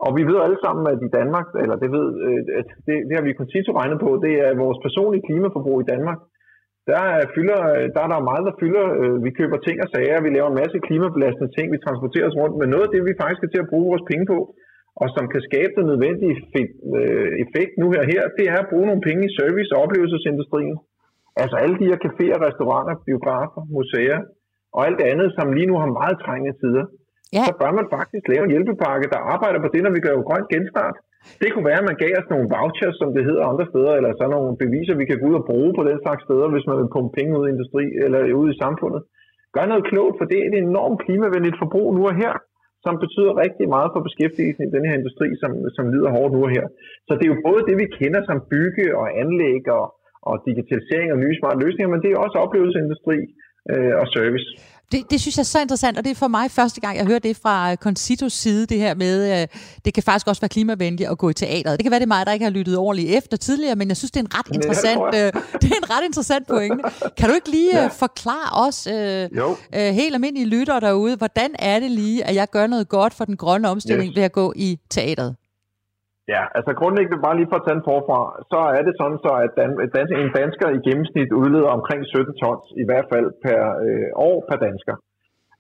[0.04, 3.14] Og vi ved alle sammen, at i Danmark, eller det ved, øh, at det, det
[3.16, 6.18] har vi Concito regnet på, det er vores personlige klimaforbrug i Danmark.
[6.90, 7.02] Der,
[7.34, 8.84] fylder, øh, der er der meget, der fylder.
[9.26, 12.56] Vi køber ting og sager, vi laver en masse klimabelastende ting, vi transporterer os rundt.
[12.60, 14.38] Men noget af det, vi faktisk skal til at bruge vores penge på,
[15.02, 16.34] og som kan skabe den nødvendige
[17.44, 20.76] effekt nu her, her, det er at bruge nogle penge i service- og oplevelsesindustrien.
[21.42, 24.20] Altså alle de her caféer, restauranter, biografer, museer
[24.76, 26.84] og alt det andet, som lige nu har meget trængende tider,
[27.36, 27.44] ja.
[27.46, 30.22] så bør man faktisk lave en hjælpepakke, der arbejder på det, når vi gør jo
[30.28, 30.96] grønt genstart.
[31.42, 34.10] Det kunne være, at man gav os nogle vouchers, som det hedder andre steder, eller
[34.20, 36.76] så nogle beviser, vi kan gå ud og bruge på den slags steder, hvis man
[36.80, 39.02] vil pumpe penge ud i industri eller ud i samfundet.
[39.54, 42.34] Gør noget klogt, for det er et enormt klimavenligt forbrug nu og her,
[42.84, 46.40] som betyder rigtig meget for beskæftigelsen i den her industri, som, som lider hårdt nu
[46.46, 46.66] og her.
[47.06, 49.84] Så det er jo både det, vi kender som bygge og anlæg og
[50.28, 53.18] og digitalisering og nye smarte løsninger, men det er også oplevelsesindustri
[53.72, 54.48] øh, og service.
[54.92, 57.06] Det, det synes jeg er så interessant, og det er for mig første gang, jeg
[57.06, 59.46] hører det fra Concitos side, det her med, øh,
[59.84, 61.78] det kan faktisk også være klimavenligt at gå i teateret.
[61.78, 63.96] Det kan være, det er mig, der ikke har lyttet ordentligt efter tidligere, men jeg
[63.96, 66.84] synes, det er en ret interessant, ja, det, øh, det er en ret interessant pointe.
[67.18, 67.84] Kan du ikke lige ja.
[67.84, 69.28] Øh, forklare os, øh,
[69.78, 73.24] øh, helt almindelige lyttere derude, hvordan er det lige, at jeg gør noget godt for
[73.24, 74.16] den grønne omstilling yes.
[74.16, 75.36] ved at gå i teateret?
[76.34, 78.20] Ja, altså grundlæggende bare lige for at tage den forfra,
[78.52, 82.34] så er det sådan så, at dan, dans, en dansker i gennemsnit udleder omkring 17
[82.42, 84.94] tons, i hvert fald per øh, år per dansker,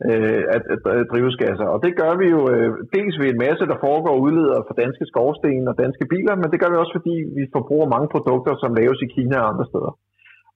[0.08, 1.66] øh, at, at, at drivhusgasser.
[1.74, 5.04] Og det gør vi jo øh, dels ved en masse, der foregår udleder for danske
[5.10, 8.76] skorsten og danske biler, men det gør vi også, fordi vi forbruger mange produkter, som
[8.80, 9.92] laves i Kina og andre steder.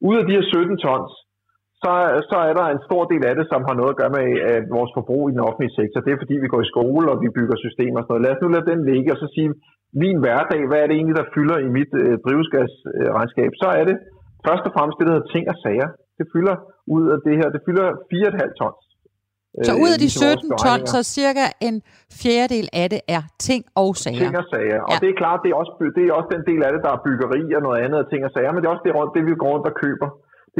[0.09, 1.13] Ud af de her 17 tons,
[1.83, 1.93] så,
[2.31, 4.63] så er der en stor del af det, som har noget at gøre med at
[4.77, 5.99] vores forbrug i den offentlige sektor.
[6.07, 8.25] Det er fordi, vi går i skole, og vi bygger systemer og sådan noget.
[8.25, 9.49] Lad os nu lade den ligge, og så sige,
[10.03, 13.97] min hverdag, hvad er det egentlig, der fylder i mit øh, drivhusgasregnskab, så er det
[14.47, 15.89] først og fremmest det, der hedder ting og sager.
[16.19, 16.57] Det fylder
[16.97, 18.85] ud af det her, det fylder 4,5 tons.
[19.69, 21.77] Så ud af de 17 tons, så cirka en
[22.21, 24.23] fjerdedel af det er ting og sager.
[24.25, 24.81] Ting og sager.
[24.89, 24.99] Og ja.
[25.03, 27.01] det er klart, det er, også, det er også den del af det, der er
[27.07, 29.35] byggeri og noget andet af ting og sager, men det er også det, det vi
[29.43, 30.09] går rundt og køber.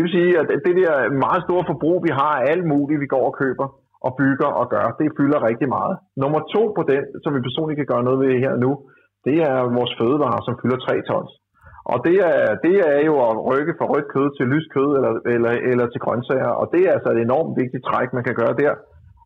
[0.01, 0.95] Det vil sige, at det der
[1.27, 3.67] meget store forbrug, vi har af alt muligt, vi går og køber
[4.07, 5.95] og bygger og gør, det fylder rigtig meget.
[6.23, 8.71] Nummer to på den, som vi personligt kan gøre noget ved her nu,
[9.27, 11.33] det er vores fødevarer, som fylder 3 tons.
[11.93, 15.13] Og det er, det er jo at rykke fra rødt kød til lyst kød eller,
[15.35, 18.55] eller, eller til grøntsager, og det er altså et enormt vigtigt træk, man kan gøre
[18.63, 18.73] der.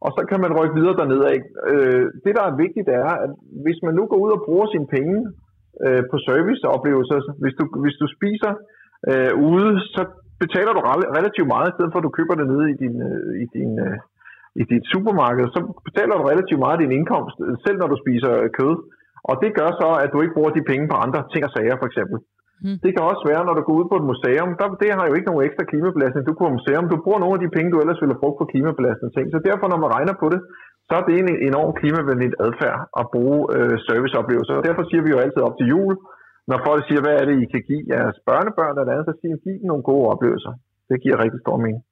[0.05, 1.39] Og så kan man rykke videre dernede af.
[1.73, 3.31] Øh, det, der er vigtigt, er, at
[3.65, 5.19] hvis man nu går ud og bruger sine penge
[5.87, 8.53] øh, på serviceoplevelser, hvis du, hvis du spiser
[9.11, 10.03] øh, ude, så
[10.45, 10.81] betaler du
[11.19, 13.73] relativt meget, i stedet for at du køber det nede i din, øh, i din
[13.87, 13.97] øh,
[14.61, 18.33] i dit supermarked, så betaler du relativt meget af din indkomst, selv når du spiser
[18.59, 18.75] kød.
[19.31, 21.77] Og det gør så, at du ikke bruger de penge på andre ting og sager,
[21.81, 22.19] for eksempel.
[22.65, 22.79] Mm.
[22.85, 25.15] Det kan også være, når du går ud på et museum, der, det har jo
[25.17, 26.23] ikke nogen ekstra klimabelastning.
[26.25, 28.39] Du går på museum, du bruger nogle af de penge, du ellers ville have brugt
[28.41, 29.27] på klimabelastende ting.
[29.35, 30.41] Så derfor, når man regner på det,
[30.89, 34.55] så er det en enorm klimavenligt adfærd at bruge øh, serviceoplevelser.
[34.59, 35.95] Og derfor siger vi jo altid op til jul,
[36.51, 39.33] når folk siger, hvad er det, I kan give jeres børnebørn eller andet, så siger
[39.35, 40.53] de, giv dem nogle gode oplevelser.
[40.89, 41.83] Det giver rigtig stor mening.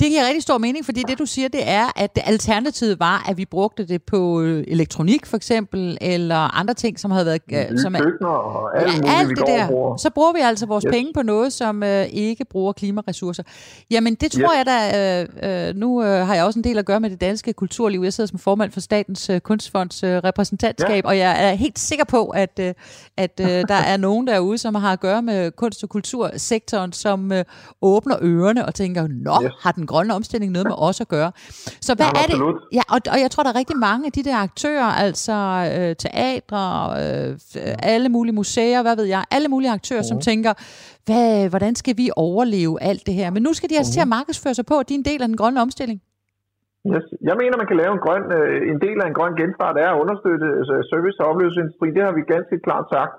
[0.00, 3.36] Det giver rigtig stor mening, fordi det du siger, det er, at alternativet var, at
[3.36, 7.70] vi brugte det på øh, elektronik for eksempel, eller andre ting, som havde været...
[7.70, 9.68] Øh, som er, og alt, ja, alt det der.
[9.68, 9.96] Bruger.
[9.96, 10.92] Så bruger vi altså vores yes.
[10.92, 13.42] penge på noget, som øh, ikke bruger klimaressourcer.
[13.90, 14.56] Jamen det tror yes.
[14.56, 15.28] jeg da...
[15.42, 18.00] Øh, øh, nu øh, har jeg også en del at gøre med det danske kulturliv.
[18.02, 21.08] Jeg sidder som formand for Statens øh, Kunstfonds øh, repræsentantskab, ja.
[21.08, 22.74] og jeg er helt sikker på, at, øh,
[23.16, 27.32] at øh, der er nogen derude, som har at gøre med kunst- og kultursektoren, som
[27.32, 27.44] øh,
[27.82, 29.52] åbner ørerne og tænker, nå, yes.
[29.62, 31.30] har den grønne omstilling noget med os at gøre.
[31.86, 32.36] Så hvad ja, er det?
[32.78, 35.36] Ja, og, og jeg tror, der er rigtig mange af de der aktører, altså
[35.76, 36.66] øh, teatre,
[37.02, 37.30] øh,
[37.94, 40.10] alle mulige museer, hvad ved jeg, alle mulige aktører, uh.
[40.10, 40.52] som tænker,
[41.06, 43.28] hvad, hvordan skal vi overleve alt det her?
[43.34, 43.94] Men nu skal de altså uh.
[43.96, 45.98] til at markedsføre sig på, at de er en del af den grønne omstilling.
[46.92, 47.06] Yes.
[47.28, 49.88] Jeg mener, man kan lave en, grøn, øh, en del af en grøn genstart er
[49.92, 51.86] at understøtte altså service- og oplevelsesindustri.
[51.96, 53.16] Det har vi ganske klart sagt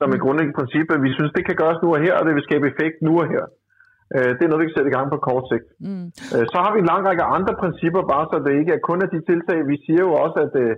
[0.00, 0.24] som et mm.
[0.24, 2.64] grundlæggende princip, at vi synes, det kan gøres nu og her, og det vil skabe
[2.72, 3.44] effekt nu og her.
[4.16, 5.66] Øh, det er noget, vi kan sætte i gang på kort sigt.
[5.86, 6.06] Mm.
[6.34, 9.04] Øh, så har vi en lang række andre principper, bare så det ikke er kun
[9.04, 9.58] af de tiltag.
[9.72, 10.72] Vi siger jo også, at, øh,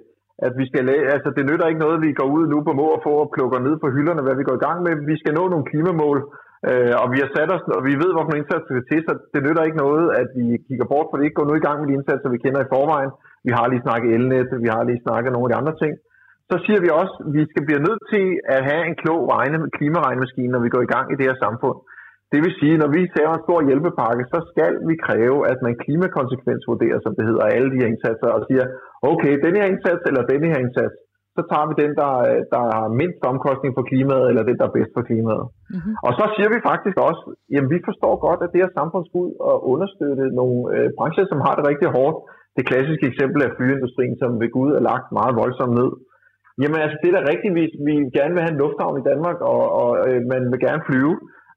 [0.46, 2.86] at vi skal lage, altså det nytter ikke noget, vi går ud nu på må
[2.96, 4.92] og få og plukker ned på hylderne, hvad vi går i gang med.
[5.12, 6.18] Vi skal nå nogle klimamål,
[7.02, 9.62] og vi har sat os, og vi ved, hvilke indsatser vi til, så det nytter
[9.68, 11.96] ikke noget, at vi kigger bort, for det ikke går nu i gang med de
[11.98, 13.12] indsatser, vi kender i forvejen.
[13.46, 15.92] Vi har lige snakket elnet, vi har lige snakket nogle af de andre ting.
[16.50, 19.56] Så siger vi også, at vi skal blive nødt til at have en klog regne,
[19.78, 21.76] klimaregnemaskine, når vi går i gang i det her samfund.
[22.32, 25.74] Det vil sige, når vi ser en stor hjælpepakke, så skal vi kræve, at man
[25.84, 28.64] klimakonsekvensvurderer, som det hedder, alle de her indsatser, og siger,
[29.12, 30.94] okay, den her indsats eller den her indsats,
[31.36, 32.12] så tager vi den, der,
[32.54, 35.46] der har mindst omkostning for klimaet, eller den, der er bedst for klimaet.
[35.48, 35.94] Mm-hmm.
[36.06, 39.20] Og så siger vi faktisk også, jamen vi forstår godt, at det her samfund skal
[39.24, 42.18] ud og understøtte nogle øh, brancher, som har det rigtig hårdt.
[42.56, 45.90] Det klassiske eksempel er flyindustrien, som ved Gud er lagt meget voldsomt ned.
[46.62, 49.38] Jamen altså, det er da rigtigt, vi, vi gerne vil have en lufthavn i Danmark,
[49.52, 51.14] og, og øh, man vil gerne flyve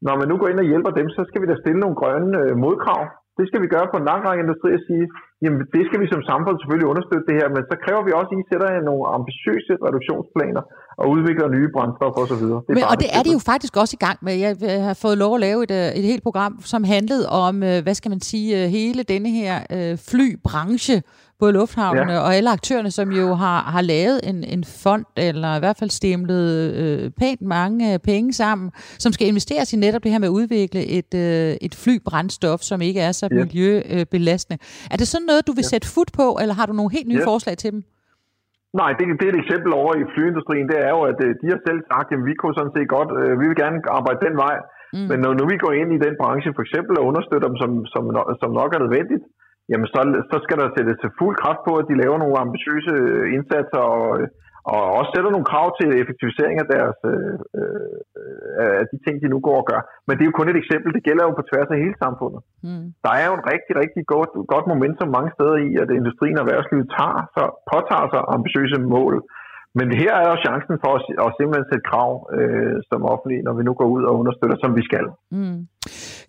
[0.07, 2.37] når man nu går ind og hjælper dem, så skal vi da stille nogle grønne
[2.43, 3.01] øh, modkrav.
[3.39, 5.05] Det skal vi gøre på en lang række industri og sige,
[5.43, 8.31] jamen det skal vi som samfund selvfølgelig understøtte det her, men så kræver vi også,
[8.33, 10.63] at I sætter nogle ambitiøse reduktionsplaner
[11.01, 12.45] og udvikler nye brændstoffer osv.
[12.67, 14.33] Det men, og det er det jo faktisk også i gang med.
[14.45, 14.53] Jeg
[14.87, 17.95] har fået lov at lave et, øh, et helt program, som handlede om, øh, hvad
[17.99, 19.55] skal man sige, øh, hele denne her
[20.09, 20.95] flybranche,
[21.39, 22.19] både lufthavnene ja.
[22.19, 25.89] og alle aktørerne, som jo har, har lavet en, en fond, eller i hvert fald
[25.89, 26.45] stemlet
[26.81, 28.67] øh, pænt mange øh, penge sammen,
[29.03, 32.81] som skal investeres i netop det her med at udvikle et, øh, et flybrændstof, som
[32.87, 33.35] ikke er så ja.
[33.35, 34.57] miljøbelastende.
[34.93, 35.71] Er det sådan noget, du vil ja.
[35.73, 37.31] sætte fod på, eller har du nogle helt nye ja.
[37.31, 37.81] forslag til dem?
[38.81, 41.47] Nej, det, det er et eksempel over i flyindustrien, det er jo, at øh, de
[41.53, 44.35] har selv sagt, at vi kunne sådan set godt, øh, vi vil gerne arbejde den
[44.45, 44.55] vej,
[44.95, 45.05] mm.
[45.09, 47.71] men når nu vi går ind i den branche for eksempel og understøtter dem, som,
[47.93, 48.03] som,
[48.41, 49.25] som nok er nødvendigt,
[49.71, 49.99] jamen så,
[50.31, 52.93] så skal der sættes til fuld kraft på, at de laver nogle ambitiøse
[53.35, 54.05] indsatser og,
[54.73, 59.33] og også sætter nogle krav til effektivisering af deres øh, øh, af de ting, de
[59.33, 59.81] nu går og gør.
[60.05, 60.89] Men det er jo kun et eksempel.
[60.97, 62.41] Det gælder jo på tværs af hele samfundet.
[62.67, 62.85] Mm.
[63.05, 66.43] Der er jo en rigtig, rigtig godt, godt momentum mange steder i, at industrien og
[66.43, 69.15] erhvervslivet tager, så påtager sig ambitiøse mål.
[69.79, 73.53] Men her er jo chancen for at, at simpelthen sætte krav øh, som offentlig, når
[73.59, 75.05] vi nu går ud og understøtter, som vi skal.
[75.31, 75.59] Mm.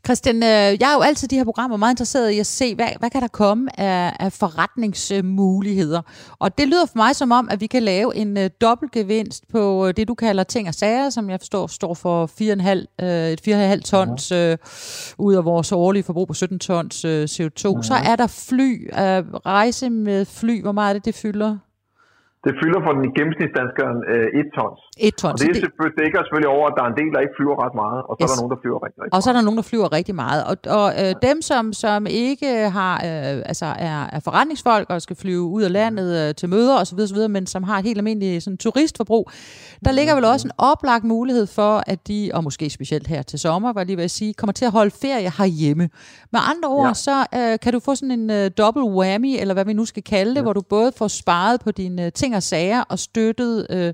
[0.07, 2.87] Christian, øh, jeg er jo altid de her programmer meget interesseret i at se, hvad,
[2.99, 6.03] hvad kan der komme af, af forretningsmuligheder.
[6.39, 9.85] Og det lyder for mig som om, at vi kan lave en uh, dobbeltgevinst på
[9.85, 13.41] uh, det, du kalder ting og sager, som jeg forstår står for 4,5, uh, et
[13.77, 17.77] 4,5 tons uh, ud af vores årlige forbrug på 17 tons uh, CO2.
[17.77, 17.83] Mm.
[17.83, 18.99] Så er der fly, uh,
[19.47, 21.57] rejse med fly, hvor meget er det, det fylder?
[22.47, 24.81] Det fylder for den gennemsnitsdanskeren øh, et tons.
[24.99, 25.33] Et tons.
[25.33, 27.57] Og det, det, det dækker selvfølgelig over, at der er en del, der ikke flyver
[27.65, 28.31] ret meget, og så yes.
[28.31, 30.15] er der nogen, der flyver rigtig, rigtig Og så er der nogen, der flyver rigtig
[30.25, 30.41] meget.
[30.51, 35.17] Og, og øh, dem, som, som ikke har, øh, altså er, er forretningsfolk og skal
[35.17, 38.43] flyve ud af landet øh, til møder osv., osv., men som har et helt almindeligt
[38.45, 39.31] sådan, turistforbrug,
[39.85, 43.39] der ligger vel også en oplagt mulighed for, at de, og måske specielt her til
[43.39, 45.89] sommer, var lige ved at sige, kommer til at holde ferie herhjemme.
[46.33, 46.95] Med andre ord, ja.
[46.95, 50.03] så øh, kan du få sådan en øh, double whammy, eller hvad vi nu skal
[50.03, 50.43] kalde det, ja.
[50.43, 53.93] hvor du både får sparet på dine øh, ting og sager og støttet øh,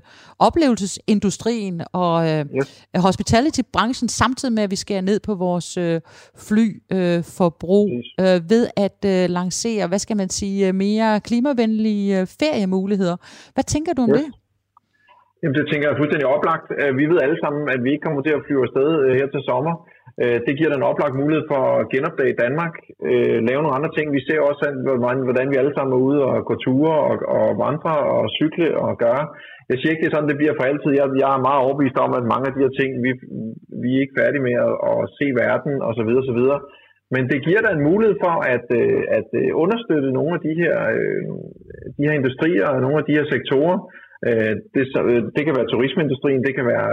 [0.97, 2.87] oplevelsesindustrien og øh, yes.
[3.07, 6.01] hospitality-branchen, samtidig med, at vi skærer ned på vores øh,
[6.47, 13.17] flyforbrug øh, øh, ved at øh, lancere, hvad skal man sige, mere klimavenlige øh, feriemuligheder.
[13.53, 14.19] Hvad tænker du om yes.
[14.19, 14.27] det?
[15.41, 16.67] Jamen, det tænker jeg fuldstændig oplagt.
[16.99, 19.73] Vi ved alle sammen, at vi ikke kommer til at flyve afsted her til sommer.
[20.21, 22.73] Øh, det giver den oplagt mulighed for at genopdage Danmark,
[23.09, 24.05] øh, lave nogle andre ting.
[24.17, 24.65] Vi ser også,
[25.27, 28.91] hvordan vi alle sammen er ude og gå ture og, og vandre og cykle og
[29.05, 29.23] gøre.
[29.69, 30.91] Jeg siger ikke, det er sådan, det bliver for altid.
[30.99, 33.11] Jeg, jeg er meget overbevist om, at mange af de her ting, vi,
[33.83, 36.09] vi er ikke færdige med at, at se verden osv.
[36.41, 36.61] videre.
[37.13, 40.53] Men det giver da en mulighed for at, øh, at øh, understøtte nogle af de
[40.61, 41.23] her, øh,
[41.97, 43.77] de her industrier og nogle af de her sektorer,
[44.75, 44.83] det,
[45.35, 46.87] det kan være turismeindustrien, det kan være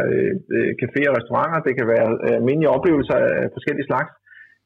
[0.82, 4.10] caféer og restauranter, det kan være almindelige oplevelser af forskellige slags.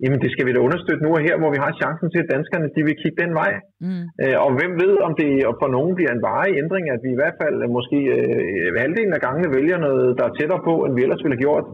[0.03, 2.33] Jamen det skal vi da understøtte nu og her, hvor vi har chancen til, at
[2.35, 3.53] danskerne de vil kigge den vej.
[3.85, 4.05] Mm.
[4.45, 5.31] og hvem ved, om det
[5.61, 9.25] for nogen bliver en varig ændring, at vi i hvert fald måske øh, halvdelen af
[9.27, 11.67] gangene vælger noget, der er tættere på, end vi ellers ville have gjort.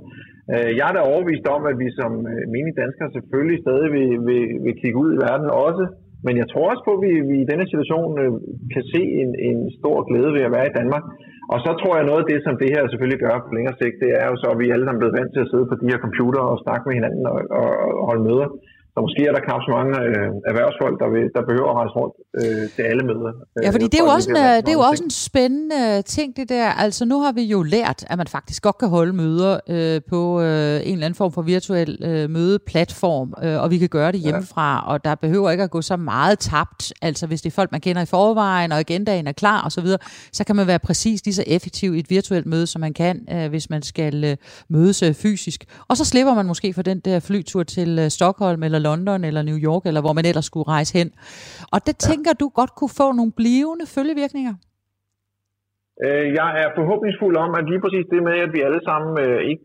[0.78, 4.44] jeg er da overvist om, at vi som øh, menige danskere selvfølgelig stadig vil, vil,
[4.64, 5.86] vil kigge ud i verden også
[6.26, 8.32] men jeg tror også på, at vi, vi i denne situation øh,
[8.74, 11.04] kan se en, en stor glæde ved at være i Danmark.
[11.52, 13.96] Og så tror jeg noget af det, som det her selvfølgelig gør på længere sigt,
[14.04, 15.76] det er jo så, at vi alle sammen er blevet vant til at sidde på
[15.80, 18.48] de her computer og snakke med hinanden og, og, og holde møder.
[19.00, 21.94] Så måske er der knap så mange øh, erhvervsfolk, der, vil, der behøver at rejse
[22.00, 23.30] rundt øh, til alle møder.
[23.64, 26.48] Ja, fordi det er, jo også en, det er jo også en spændende ting, det
[26.48, 26.68] der.
[26.84, 30.20] Altså nu har vi jo lært, at man faktisk godt kan holde møder øh, på
[30.40, 34.20] øh, en eller anden form for virtuel øh, mødeplatform, øh, og vi kan gøre det
[34.20, 34.92] hjemmefra, ja.
[34.92, 36.92] og der behøver ikke at gå så meget tabt.
[37.02, 39.80] Altså hvis det er folk, man kender i forvejen, og agendaen er klar osv., så,
[39.80, 39.98] videre,
[40.32, 43.16] så kan man være præcis lige så effektiv i et virtuelt møde, som man kan,
[43.32, 44.36] øh, hvis man skal øh,
[44.68, 45.64] mødes øh, fysisk.
[45.88, 49.42] Og så slipper man måske for den der flytur til øh, Stockholm eller London eller
[49.50, 51.08] New York, eller hvor man ellers skulle rejse hen.
[51.74, 52.06] Og det ja.
[52.08, 54.54] tænker du godt kunne få nogle blivende følgevirkninger?
[56.06, 59.40] Øh, jeg er forhåbningsfuld om, at lige præcis det med, at vi alle sammen øh,
[59.50, 59.64] ikke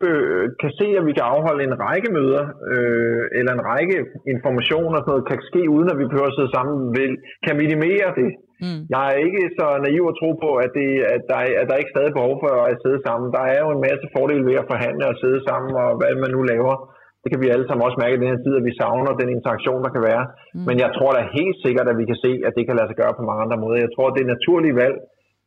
[0.61, 3.97] kan se, at vi kan afholde en række møder, øh, eller en række
[4.33, 7.11] informationer, sådan noget, kan ske uden at vi behøver at sidde sammen, vil,
[7.45, 8.29] kan minimere det.
[8.63, 8.81] Mm.
[8.93, 11.93] Jeg er ikke så naiv at tro på, at, det, at, der, at der ikke
[11.93, 13.27] stadig er behov for at sidde sammen.
[13.37, 16.31] Der er jo en masse fordele ved at forhandle og sidde sammen, og hvad man
[16.35, 16.75] nu laver.
[17.25, 19.29] Det kan vi alle sammen også mærke i den her tid, at vi savner den
[19.37, 20.23] interaktion, der kan være.
[20.29, 20.63] Mm.
[20.67, 22.97] Men jeg tror da helt sikkert, at vi kan se, at det kan lade sig
[23.01, 23.85] gøre på mange andre måder.
[23.85, 24.97] Jeg tror, at det naturlige valg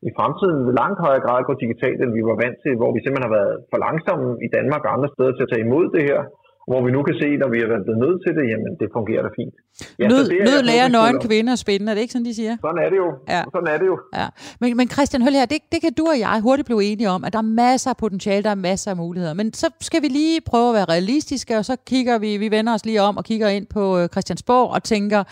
[0.09, 3.01] i fremtiden vil langt højere grad gå digitalt, end vi var vant til, hvor vi
[3.01, 6.03] simpelthen har været for langsomme i Danmark og andre steder til at tage imod det
[6.11, 6.21] her
[6.71, 9.23] hvor vi nu kan se, når vi har været nødt til det, jamen det fungerer
[9.27, 9.55] da fint.
[10.01, 12.55] Ja, nød, det nød lærer nøgen kvinder spændende, er det ikke sådan, de siger?
[12.65, 13.09] Sådan er det jo.
[13.35, 13.43] Ja.
[13.55, 13.97] Sådan er det jo.
[14.19, 14.27] Ja.
[14.61, 17.25] Men, men Christian, hør her, det, det kan du og jeg hurtigt blive enige om,
[17.25, 19.35] at der er masser af potentiale, der er masser af muligheder.
[19.35, 22.75] Men så skal vi lige prøve at være realistiske, og så kigger vi, vi vender
[22.75, 25.25] os lige om og kigger ind på øh, Christiansborg og tænker,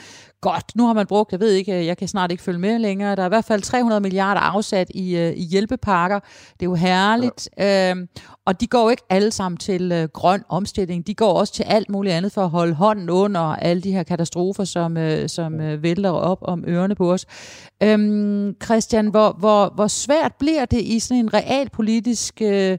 [0.52, 3.16] godt, nu har man brugt, jeg ved ikke, jeg kan snart ikke følge med længere,
[3.16, 6.20] der er i hvert fald 300 milliarder afsat i, øh, i hjælpepakker.
[6.52, 7.48] Det er jo herligt.
[7.58, 7.90] Ja.
[7.90, 8.08] Øhm,
[8.46, 11.06] og de går ikke alle sammen til øh, grøn omstilling.
[11.06, 14.02] De går også til alt muligt andet for at holde hånden under alle de her
[14.02, 17.26] katastrofer, som, øh, som øh, vælter op om ørerne på os.
[17.82, 22.78] Øhm, Christian, hvor, hvor, hvor svært bliver det i sådan en realpolitisk øh,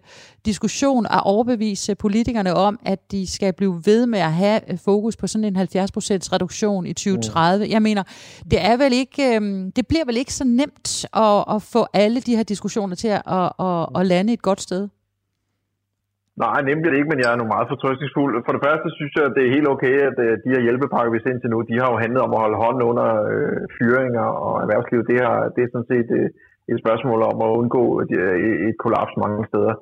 [0.52, 5.14] diskussion at overbevise politikerne om, at de skal blive ved med at have øh, fokus
[5.22, 5.62] på sådan en 70%
[6.36, 7.66] reduktion i 2030?
[7.66, 7.72] Mm.
[7.76, 8.04] Jeg mener,
[8.52, 9.42] det er vel ikke, øh,
[9.78, 10.90] det bliver vel ikke så nemt
[11.28, 14.62] at, at få alle de her diskussioner til at, at, at, at lande et godt
[14.68, 14.84] sted?
[16.46, 18.32] Nej, nemlig det ikke, men jeg er nu meget fortrøstningsfuld.
[18.46, 21.12] For det første synes jeg, at det er helt okay, at øh, de her hjælpepakker,
[21.14, 24.28] vi ser indtil nu, de har jo handlet om at holde hånden under øh, fyringer
[24.46, 25.10] og erhvervslivet.
[25.12, 26.30] Det, har, det er sådan set et, øh,
[26.72, 28.12] et spørgsmål om at undgå et,
[28.68, 29.74] et kollaps mange steder.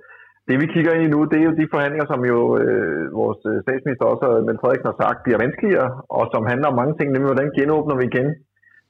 [0.47, 3.39] Det vi kigger ind i nu, det er jo de forhandlinger, som jo øh, vores
[3.65, 7.29] statsminister også, Mette Frederiksen, har sagt, bliver vanskeligere, og som handler om mange ting, nemlig
[7.31, 8.29] hvordan genåbner vi igen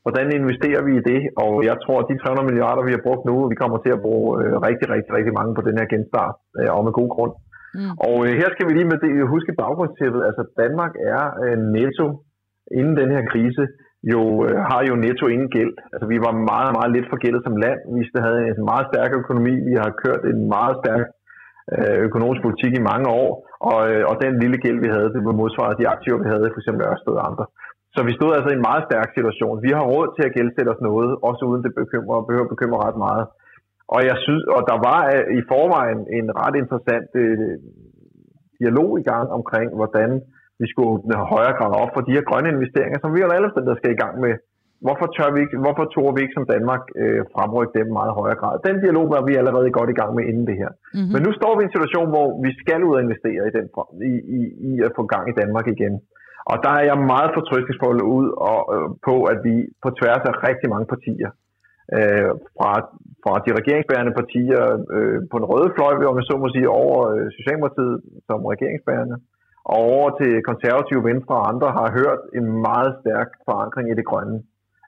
[0.06, 1.22] hvordan investerer vi i det?
[1.44, 4.04] Og jeg tror, at de 300 milliarder, vi har brugt nu, vi kommer til at
[4.06, 7.34] bruge øh, rigtig, rigtig, rigtig mange på den her genstart, øh, og med god grund.
[7.78, 7.94] Mm.
[8.08, 10.22] Og øh, her skal vi lige med det, huske baggrundstæppet.
[10.30, 12.06] Altså Danmark er øh, netto
[12.80, 13.64] inden den her krise
[14.14, 15.74] jo øh, har jo netto ingen gæld.
[15.94, 17.80] Altså vi var meget, meget lidt forgældet som land.
[17.98, 19.54] Vi havde en meget stærk økonomi.
[19.70, 21.25] Vi har kørt en meget stærk øh,
[21.74, 23.32] Øh, økonomisk politik i mange år.
[23.70, 26.54] Og, øh, og den lille gæld, vi havde, det var modsvaret de aktiver, vi havde,
[26.54, 27.46] for Ørsted og andre.
[27.96, 29.64] Så vi stod altså i en meget stærk situation.
[29.66, 33.00] Vi har råd til at gældsætte os noget, også uden det bekymrer, behøver bekymre ret
[33.08, 33.26] meget.
[33.96, 37.56] Og jeg synes, og der var øh, i forvejen en ret interessant øh,
[38.60, 40.10] dialog i gang omkring, hvordan
[40.60, 43.50] vi skulle åbne højere grad op for de her grønne investeringer, som vi jo alle
[43.70, 44.34] der skal i gang med.
[44.86, 48.40] Hvorfor, tør vi ikke, hvorfor tog vi ikke som Danmark øh, fremrykke dem meget højere
[48.42, 48.56] grad?
[48.68, 50.72] Den dialog var vi allerede godt i gang med inden det her.
[50.76, 51.12] Mm-hmm.
[51.14, 53.66] Men nu står vi i en situation, hvor vi skal ud og investere i, den,
[54.12, 55.94] i, i, i at få gang i Danmark igen.
[56.52, 60.34] Og der er jeg meget fortrystningsfuld ud og, øh, på, at vi på tværs af
[60.50, 61.30] rigtig mange partier,
[61.98, 62.72] øh, fra,
[63.24, 64.64] fra de regeringsbærende partier
[64.96, 67.96] øh, på den røde fløj, om jeg så må sige, over øh, Socialdemokratiet
[68.28, 69.16] som regeringsbærende,
[69.72, 74.06] og over til konservative venstre og andre, har hørt en meget stærk forankring i det
[74.12, 74.38] grønne.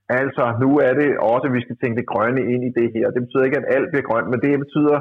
[0.09, 3.05] Altså, nu er det også, at vi skal tænke det grønne ind i det her.
[3.11, 4.97] Det betyder ikke, at alt bliver grønt, men det betyder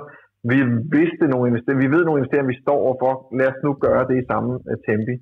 [0.52, 0.58] Vi
[0.98, 3.12] vidste nogle investeringer, vi ved nogle investeringer, vi står overfor.
[3.38, 5.14] Lad os nu gøre det i samme øh, tempi.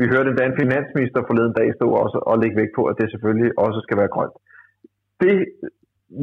[0.00, 3.10] Vi hørte endda en finansminister forleden dag stå også og lægge vægt på, at det
[3.10, 4.36] selvfølgelig også skal være grønt.
[5.22, 5.36] Det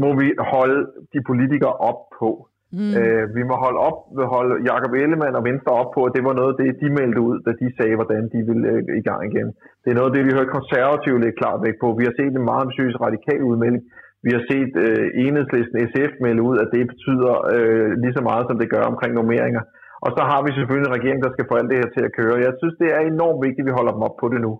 [0.02, 0.80] må vi holde
[1.14, 2.30] de politikere op på.
[2.78, 2.94] Mm.
[3.00, 3.98] Øh, vi må holde op,
[4.36, 7.22] holde Jacob Ellemann og Venstre op på, at det var noget af det, de meldte
[7.30, 9.48] ud, da de sagde, hvordan de ville øh, i gang igen.
[9.82, 11.88] Det er noget af det, vi hørte konservative lidt klart væk på.
[12.00, 13.84] Vi har set en meget ambitiøs radikal udmelding.
[14.26, 18.44] Vi har set øh, enhedslisten SF melde ud, at det betyder øh, lige så meget,
[18.50, 19.64] som det gør omkring normeringer.
[20.06, 22.16] Og så har vi selvfølgelig en regering, der skal få alt det her til at
[22.20, 22.46] køre.
[22.48, 24.54] Jeg synes, det er enormt vigtigt, at vi holder dem op på det nu.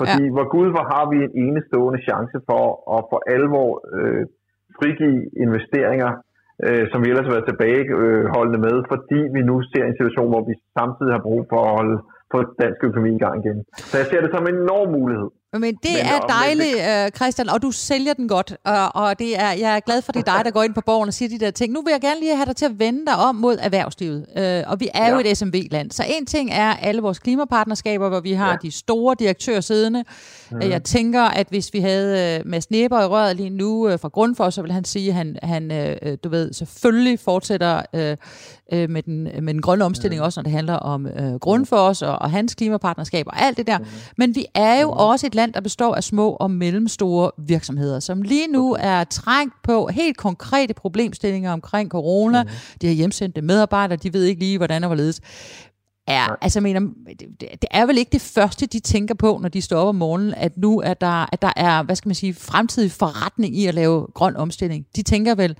[0.00, 0.34] Fordi ja.
[0.36, 4.22] hvor gud, hvor har vi en enestående chance for at for alvor øh,
[4.76, 6.10] frigive investeringer
[6.66, 10.42] øh, som vi ellers har været tilbageholdende med, fordi vi nu ser en situation, hvor
[10.48, 11.96] vi samtidig har brug for at holde
[12.32, 13.58] på dansk økonomi i gang igen.
[13.90, 15.30] Så jeg ser det som en enorm mulighed.
[15.52, 17.16] Men det men, er dejligt, det...
[17.16, 18.56] Christian, og du sælger den godt.
[18.64, 20.80] Og, og det er, jeg er glad for, det er dig, der går ind på
[20.80, 21.72] borgen og siger de der ting.
[21.72, 24.26] Nu vil jeg gerne lige have dig til at vende dig om mod erhvervslivet.
[24.36, 25.12] Øh, og vi er ja.
[25.12, 25.90] jo et SMV-land.
[25.90, 28.56] Så en ting er alle vores klimapartnerskaber, hvor vi har ja.
[28.62, 30.04] de store direktører siddende.
[30.50, 30.60] Mm.
[30.60, 34.62] Jeg tænker, at hvis vi havde med snæber i røret lige nu fra Grundfos, så
[34.62, 38.16] vil han sige, at han, han du ved, selvfølgelig fortsætter øh,
[38.72, 40.24] med, den, med den grønne omstilling, mm.
[40.24, 43.78] også når det handler om øh, Grundfos og, og hans klimapartnerskab og alt det der.
[43.78, 43.84] Mm.
[44.16, 44.98] Men vi er jo mm.
[44.98, 49.54] også et land, der består af små og mellemstore virksomheder, som lige nu er trængt
[49.62, 52.42] på helt konkrete problemstillinger omkring corona.
[52.42, 52.48] Mm.
[52.80, 55.20] De har hjemsendte medarbejdere, de ved ikke lige, hvordan og hvorledes
[56.06, 56.80] er, altså mener,
[57.40, 60.34] det er vel ikke det første, de tænker på, når de står op om morgenen,
[60.34, 63.74] at nu er der, at der er, hvad skal man sige, fremtidig forretning i at
[63.74, 64.86] lave grøn omstilling.
[64.96, 65.56] De tænker vel,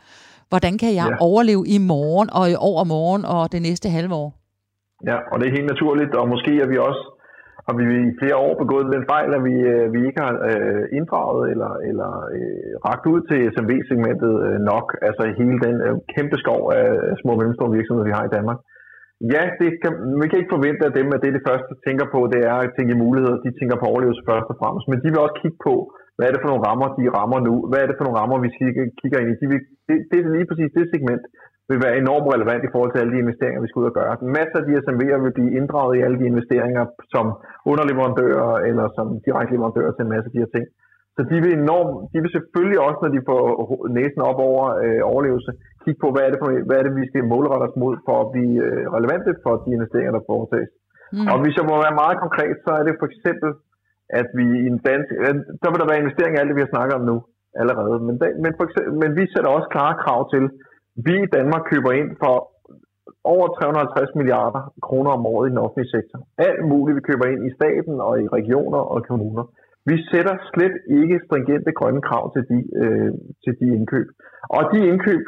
[0.51, 1.17] hvordan kan jeg ja.
[1.29, 4.31] overleve i morgen og i overmorgen og det næste halve år?
[5.11, 7.05] Ja, og det er helt naturligt, og måske er vi også
[7.69, 10.85] har vi i flere år begået den fejl, at vi, øh, vi ikke har øh,
[10.99, 16.37] inddraget eller, eller øh, ragt ud til SMV-segmentet øh, nok, altså hele den øh, kæmpe
[16.43, 16.87] skov af
[17.21, 18.59] små og mellemstore virksomheder, vi har i Danmark.
[19.35, 21.79] Ja, det kan, vi kan ikke forvente af dem, at det er det første, de
[21.89, 23.45] tænker på, det er at tænke i muligheder.
[23.47, 25.75] De tænker på overlevelse først og fremmest, men de vil også kigge på,
[26.19, 27.55] hvad er det for nogle rammer, de rammer nu?
[27.71, 28.51] Hvad er det for nogle rammer, vi
[29.01, 29.41] kigger ind i?
[29.43, 31.25] De vil, det, det er lige præcis det segment,
[31.71, 34.13] vil være enormt relevant i forhold til alle de investeringer, vi skal ud og gøre.
[34.39, 37.27] Masser af de SMV'er vil blive inddraget i alle de investeringer som
[37.71, 40.67] underleverandører eller som direkte leverandører til en masse af de her ting.
[41.17, 43.43] Så de vil enormt, de vil selvfølgelig også, når de får
[43.99, 45.51] næsen op over øh, overlevelse,
[45.83, 48.17] kigge på, hvad er, det for, hvad er det, vi skal målrette os mod for
[48.23, 50.71] at blive øh, relevante for de investeringer, der foretages.
[51.15, 51.27] Mm.
[51.33, 53.51] Og hvis jeg må være meget konkret, så er det for eksempel
[54.21, 55.09] at vi i en dansk...
[55.63, 57.17] Der vil der være investering i alt det, vi har snakket om nu
[57.61, 57.97] allerede.
[58.07, 60.45] Men, da, men, for eksempel, men vi sætter også klare krav til,
[61.07, 62.35] vi i Danmark køber ind for
[63.35, 66.19] over 350 milliarder kroner om året i den offentlige sektor.
[66.49, 69.45] Alt muligt, vi køber ind i staten og i regioner og kommuner.
[69.91, 73.11] Vi sætter slet ikke stringente grønne krav til de, øh,
[73.45, 74.09] til de indkøb.
[74.57, 75.23] Og de indkøb,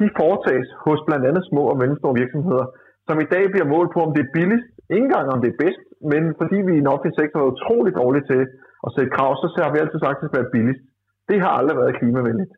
[0.00, 2.66] de foretages hos blandt andet små og mellemstore virksomheder,
[3.08, 5.60] som i dag bliver målt på, om det er billigst, ikke engang om det er
[5.64, 8.42] bedst, men fordi vi i den offentlige sektor er utrolig dårlige til
[8.86, 10.84] at sætte krav, så har vi altid sagt, at det skal være billigst.
[11.30, 12.52] Det har aldrig været klimavenligt.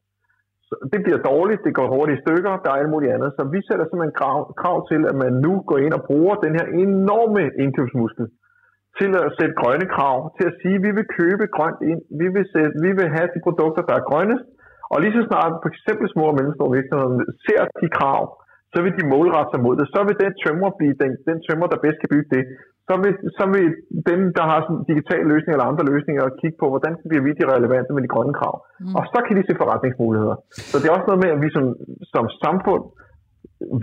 [0.68, 3.30] Så det bliver dårligt, det går hurtigt i stykker, der er alt muligt andet.
[3.36, 6.52] Så vi sætter simpelthen krav, krav til, at man nu går ind og bruger den
[6.58, 8.26] her enorme indkøbsmuskel
[8.98, 12.26] til at sætte grønne krav, til at sige, at vi vil købe grønt ind, vi
[12.34, 14.36] vil, sætte, vi vil have de produkter, der er grønne,
[14.92, 18.22] og lige så snart for eksempel små og mellemstore virksomheder ser de krav,
[18.72, 19.86] så vil de målrette sig mod det.
[19.94, 22.44] Så vil den tømmer blive den, den tømmer, der bedst kan bygge det.
[22.88, 23.66] Så vil, så vil
[24.10, 27.44] dem, der har sådan digitale løsninger eller andre løsninger, kigge på, hvordan bliver vi de
[27.54, 28.54] relevante med de grønne krav.
[28.64, 28.94] Mm.
[28.98, 30.36] Og så kan de se forretningsmuligheder.
[30.70, 31.64] Så det er også noget med, at vi som,
[32.14, 32.82] som samfund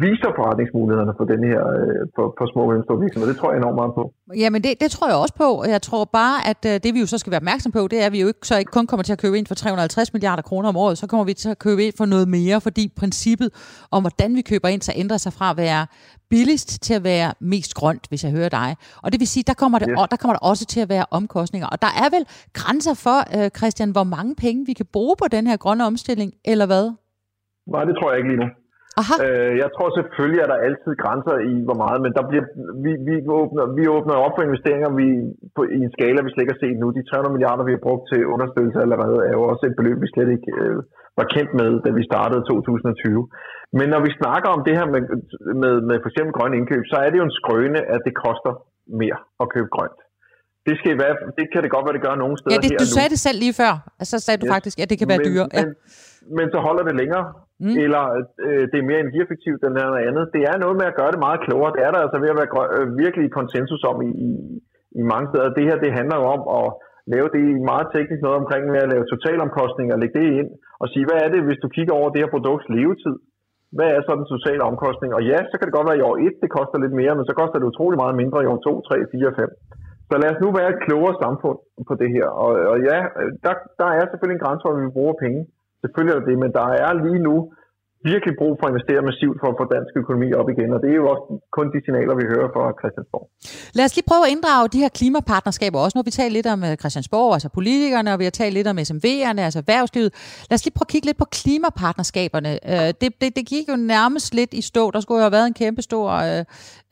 [0.04, 3.32] viser forretningsmulighederne for den her øh, for, for små og mellemstore virksomheder.
[3.34, 4.04] Det tror jeg enormt meget på.
[4.44, 5.50] Jamen det, det tror jeg også på.
[5.76, 8.06] Jeg tror bare, at øh, det vi jo så skal være opmærksom på, det er,
[8.10, 10.44] at vi jo ikke, så ikke kun kommer til at købe ind for 350 milliarder
[10.50, 13.50] kroner om året, så kommer vi til at købe ind for noget mere, fordi princippet
[13.96, 15.82] om, hvordan vi køber ind, så ændrer sig fra at være
[16.30, 18.70] billigst til at være mest grønt, hvis jeg hører dig.
[19.04, 20.10] Og det vil sige, der kommer, det, yes.
[20.12, 21.68] der kommer der også til at være omkostninger.
[21.74, 22.26] Og der er vel
[22.60, 26.30] grænser for, øh, Christian, hvor mange penge vi kan bruge på den her grønne omstilling,
[26.46, 26.86] eller hvad?
[27.74, 28.50] Nej, det tror jeg ikke lige nu.
[29.02, 29.16] Aha.
[29.26, 32.46] Øh, jeg tror selvfølgelig, at der altid grænser i, hvor meget, men der bliver,
[32.86, 35.08] vi, vi, åbner, vi åbner op for investeringer vi,
[35.56, 36.88] på, i en skala, vi slet ikke har set nu.
[36.98, 40.14] De 300 milliarder, vi har brugt til understøttelse allerede, er jo også et beløb, vi
[40.16, 40.78] slet ikke øh,
[41.20, 43.24] var kendt med, da vi startede 2020.
[43.80, 45.02] Men når vi snakker om det her med,
[45.62, 48.54] med, med for eksempel grønne indkøb, så er det jo en skrøne, at det koster
[49.02, 50.00] mere at købe grønt.
[50.68, 52.84] Det, skal være, det kan det godt være, det gør nogle steder ja, det, her
[52.84, 53.74] du sagde det selv lige før.
[54.00, 54.54] Altså, så sagde du yes.
[54.56, 55.46] faktisk, at det kan være men, dyre.
[55.54, 55.62] Ja.
[55.62, 55.68] Men,
[56.38, 57.26] men så holder det længere,
[57.64, 57.76] mm.
[57.84, 58.04] eller
[58.46, 60.24] øh, det er mere energieffektivt end noget andet.
[60.36, 61.76] Det er noget med at gøre det meget klogere.
[61.76, 64.32] Det er der altså ved at være øh, virkelig konsensus om i, i,
[65.00, 65.56] i mange steder.
[65.58, 66.68] Det her, det handler jo om at
[67.14, 70.50] lave det i meget teknisk noget omkring med at lave totalomkostninger og lægge det ind
[70.82, 73.18] og sige, hvad er det, hvis du kigger over det her produkts levetid?
[73.78, 75.10] hvad er så den sociale omkostning?
[75.18, 77.14] Og ja, så kan det godt være, at i år 1 det koster lidt mere,
[77.18, 79.50] men så koster det utrolig meget mindre i år 2, 3, 4, 5.
[80.10, 81.58] Så lad os nu være et klogere samfund
[81.90, 82.28] på det her.
[82.44, 82.98] Og, og ja,
[83.46, 85.42] der, der er selvfølgelig en grænse, hvor vi bruger penge.
[85.86, 87.36] Selvfølgelig er det det, men der er lige nu
[88.12, 90.90] virkelig brug for at investere massivt for at få dansk økonomi op igen, og det
[90.94, 91.26] er jo også
[91.58, 93.26] kun de signaler, vi hører fra Christiansborg.
[93.78, 95.94] Lad os lige prøve at inddrage de her klimapartnerskaber også.
[95.96, 98.68] Nu har vi talt lidt om øh, Christiansborg, altså politikerne, og vi har talt lidt
[98.74, 100.10] om SMV'erne, altså erhvervslivet.
[100.50, 102.52] Lad os lige prøve at kigge lidt på klimapartnerskaberne.
[102.72, 104.84] Øh, det, det, det gik jo nærmest lidt i stå.
[104.92, 106.44] Der skulle jo have været en kæmpe stor øh,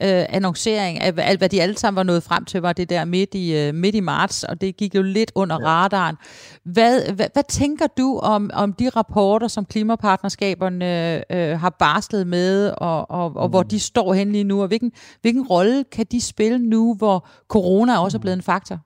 [0.05, 3.05] øh, annoncering af alt, hvad de alle sammen var nået frem til, var det der
[3.05, 5.67] midt i, øh, midt i marts, og det gik jo lidt under ja.
[5.67, 6.15] radaren.
[6.63, 11.02] Hvad, hvad, hvad tænker du om, om de rapporter, som klimapartnerskaberne
[11.35, 13.51] øh, har barslet med, og, og, og mm.
[13.51, 14.91] hvor de står hen lige nu, og hvilken,
[15.21, 18.77] hvilken rolle kan de spille nu, hvor corona også er blevet en faktor?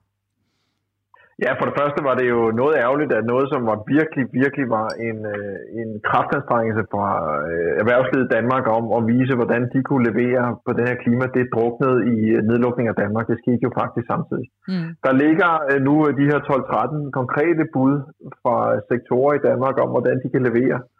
[1.44, 4.66] Ja, for det første var det jo noget ærgerligt, at noget, som var virkelig, virkelig
[4.78, 7.06] var en, øh, en kraftanstrengelse fra
[7.50, 11.24] øh, erhvervslivet i Danmark om at vise, hvordan de kunne levere på det her klima,
[11.36, 12.16] det druknede i
[12.48, 13.24] nedlukning af Danmark.
[13.30, 14.46] Det skete jo faktisk samtidig.
[14.72, 14.88] Mm.
[15.06, 17.94] Der ligger øh, nu de her 12-13 konkrete bud
[18.42, 18.56] fra
[18.90, 20.97] sektorer i Danmark om, hvordan de kan levere, øh,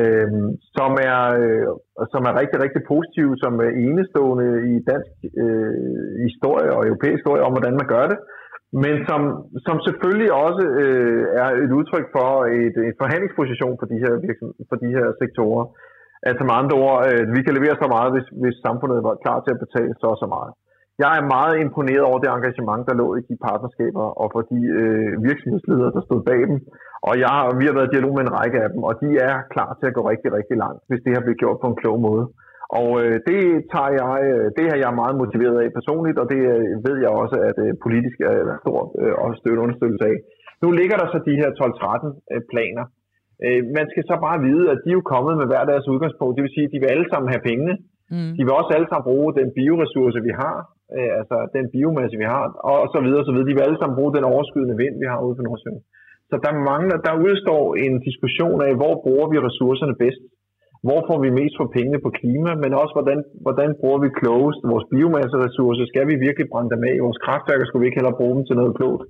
[0.00, 1.66] Øhm, som, er, øh,
[2.12, 5.14] som er rigtig, rigtig positive, som er enestående i dansk
[5.44, 5.74] øh,
[6.26, 8.18] historie og europæisk historie om, hvordan man gør det
[8.82, 9.20] men som,
[9.66, 12.30] som selvfølgelig også øh, er et udtryk for
[12.60, 14.12] et, en forhandlingsposition for de her,
[14.68, 15.64] for de her sektorer.
[16.28, 19.38] Altså med andre ord, øh, vi kan levere så meget, hvis, hvis samfundet var klar
[19.40, 20.52] til at betale så og så meget.
[21.02, 24.60] Jeg er meget imponeret over det engagement, der lå i de partnerskaber og for de
[24.80, 26.58] øh, virksomhedsledere, der stod bag dem.
[27.08, 29.34] Og jeg, vi har været i dialog med en række af dem, og de er
[29.54, 31.98] klar til at gå rigtig, rigtig langt, hvis det har blivet gjort på en klog
[32.08, 32.24] måde.
[32.80, 33.40] Og øh, det
[33.72, 37.12] tager jeg, øh, det er jeg meget motiveret af personligt, og det øh, ved jeg
[37.22, 40.16] også, at øh, politisk er stor øh, også støtte understøttelse af.
[40.62, 42.84] Nu ligger der så de her 12-13 øh, planer.
[43.46, 46.34] Øh, man skal så bare vide, at de er jo kommet med hver deres udgangspunkt.
[46.36, 47.74] Det vil sige, at de vil alle sammen have pengene.
[48.14, 48.32] Mm.
[48.36, 50.56] De vil også alle sammen bruge den bioressource, vi har,
[50.96, 53.48] øh, altså den biomasse, vi har, og så videre, og så videre.
[53.48, 55.80] De vil alle sammen bruge den overskydende vind, vi har ude på Nordsøen.
[56.30, 60.24] Så der mangler, der udstår en diskussion af, hvor bruger vi ressourcerne bedst
[60.86, 64.60] hvor får vi mest for pengene på klima, men også hvordan, hvordan bruger vi klogest
[64.72, 65.84] vores biomasseressourcer?
[65.92, 67.64] Skal vi virkelig brænde dem af i vores kraftværker?
[67.66, 69.02] Skulle vi ikke hellere bruge dem til noget klogt?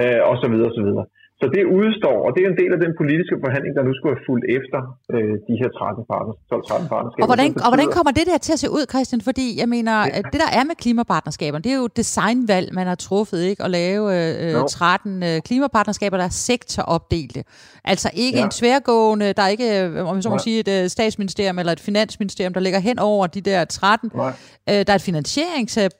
[0.00, 1.06] Øh, og så videre, og så videre.
[1.40, 4.12] Så det udstår, og det er en del af den politiske forhandling, der nu skulle
[4.16, 4.80] have fulgt efter
[5.14, 7.24] øh, de her 13 partners, 12-13 partnerskaber.
[7.24, 9.20] Og hvordan, og hvordan kommer det der til at se ud, Christian?
[9.28, 10.20] Fordi jeg mener, ja.
[10.32, 13.60] det der er med klimapartnerskaberne, det er jo designvalg, man har truffet, ikke?
[13.66, 14.66] At lave øh, no.
[14.66, 17.40] 13 øh, klimapartnerskaber, der er sektoropdelte.
[17.92, 18.44] Altså ikke ja.
[18.44, 21.80] en tværgående, der er ikke, øh, om så må sige, et øh, statsministerium eller et
[21.80, 24.10] finansministerium, der ligger hen over de der 13.
[24.14, 24.32] Nej.
[24.68, 25.90] Øh, der er et finansierings øh,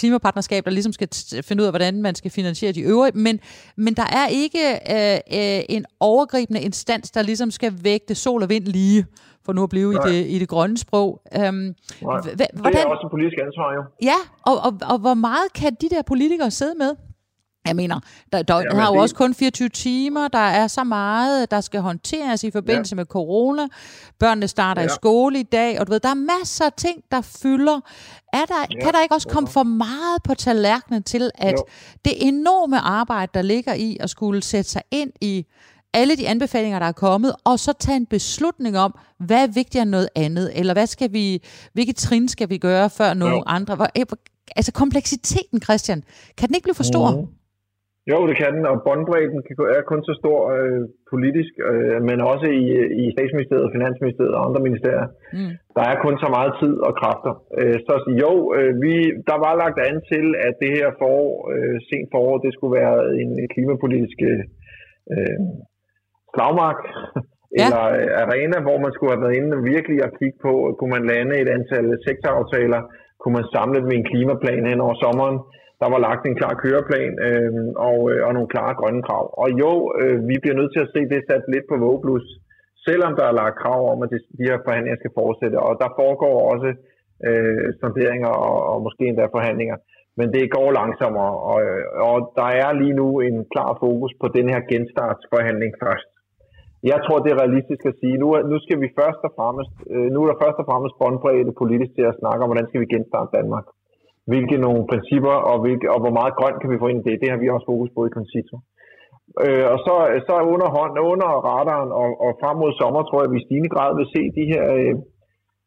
[0.00, 1.08] klimapartnerskab, der ligesom skal
[1.48, 3.40] finde ud af, hvordan man skal finansiere de øvrige, men,
[3.76, 4.58] men der er ikke
[4.90, 9.06] øh, øh, en overgribende instans, der ligesom skal vægte sol og vind lige,
[9.44, 11.22] for nu at blive i det, i det grønne sprog.
[11.36, 13.82] Øhm, hvordan, det er også et politisk ansvar, jo.
[14.02, 16.90] Ja, og, og, og hvor meget kan de der politikere sidde med?
[17.66, 18.00] Jeg mener,
[18.32, 19.00] der, der ja, har jo det...
[19.00, 22.96] også kun 24 timer, der er så meget, der skal håndteres i forbindelse ja.
[22.96, 23.66] med corona.
[24.18, 24.86] Børnene starter ja.
[24.86, 27.80] i skole i dag, og du ved, der er masser af ting, der fylder.
[28.32, 28.84] Er der, ja.
[28.84, 31.64] Kan der ikke også komme for meget på tallerkenen til, at jo.
[32.04, 35.46] det enorme arbejde, der ligger i at skulle sætte sig ind i
[35.96, 39.82] alle de anbefalinger, der er kommet, og så tage en beslutning om, hvad er vigtigere
[39.82, 41.42] end noget andet, eller hvad skal vi,
[41.72, 43.42] hvilke trin skal vi gøre før nogle jo.
[43.46, 43.86] andre.
[44.56, 46.04] Altså kompleksiteten, Christian,
[46.36, 47.10] kan den ikke blive for stor?
[47.10, 47.26] Mm.
[48.10, 49.40] Jo, det kan den, og båndbredden
[49.78, 50.82] er kun så stor øh,
[51.12, 52.64] politisk, øh, men også i,
[53.02, 55.08] i statsministeriet, finansministeriet og andre ministerier.
[55.36, 55.52] Mm.
[55.76, 57.32] Der er kun så meget tid og kræfter.
[57.60, 58.94] Øh, så jo, øh, vi,
[59.30, 62.96] der var lagt an til, at det her forår, øh, sent forår, det skulle være
[63.22, 64.44] en klimapolitisk øh,
[66.32, 66.80] slagmark,
[67.58, 67.64] ja.
[67.64, 67.84] eller
[68.24, 71.50] arena, hvor man skulle have været inde virkelig at kigge på, kunne man lande et
[71.56, 72.80] antal sektoraftaler,
[73.20, 75.38] kunne man samle dem i en klimaplan hen over sommeren,
[75.80, 77.50] der var lagt en klar køreplan øh,
[77.88, 79.26] og, øh, og nogle klare grønne krav.
[79.42, 82.24] Og jo, øh, vi bliver nødt til at se det sat lidt på vågeblus,
[82.88, 85.56] selvom der er lagt krav om, at de, de her forhandlinger skal fortsætte.
[85.66, 86.70] Og der foregår også
[87.28, 89.76] øh, sonderinger og, og måske endda forhandlinger.
[90.18, 94.26] Men det går langsommere, og, øh, og der er lige nu en klar fokus på
[94.36, 96.08] den her genstartsforhandling først.
[96.92, 100.08] Jeg tror, det er realistisk at sige, nu, nu skal vi først og fremmest, øh,
[100.12, 102.92] nu er der først og fremmest båndbredde politisk til at snakke om, hvordan skal vi
[102.94, 103.66] genstarte Danmark
[104.30, 107.20] hvilke nogle principper, og, hvilke, og hvor meget grønt kan vi få ind i det.
[107.22, 108.56] Det har vi også fokus på i Concito.
[109.44, 109.94] Øh, og så,
[110.28, 113.46] så under hånd, under radaren og, og frem mod sommer, tror jeg, at vi i
[113.46, 114.94] stigende grad vil se de her øh,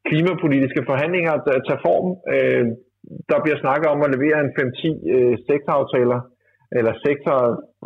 [0.09, 1.33] klimapolitiske forhandlinger
[1.67, 2.07] tage form.
[2.35, 2.65] Øh,
[3.31, 6.19] der bliver snakket om at levere en 5-10 øh, sektoraftaler,
[6.77, 7.37] eller sektor,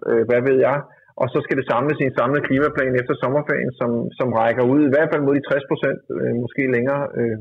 [0.09, 0.77] øh, hvad ved jeg,
[1.21, 4.81] og så skal det samles i en samlet klimaplan efter sommerferien, som, som rækker ud
[4.85, 7.03] i hvert fald mod de 60 procent, øh, måske længere.
[7.19, 7.37] Øh.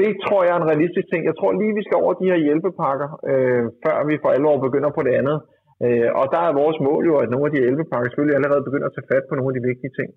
[0.00, 1.22] Det tror jeg er en realistisk ting.
[1.30, 4.90] Jeg tror lige, vi skal over de her hjælpepakker, øh, før vi for alvor begynder
[4.94, 5.38] på det andet.
[5.84, 8.88] Øh, og der er vores mål jo, at nogle af de hjælpepakker selvfølgelig allerede begynder
[8.88, 10.10] at tage fat på nogle af de vigtige ting.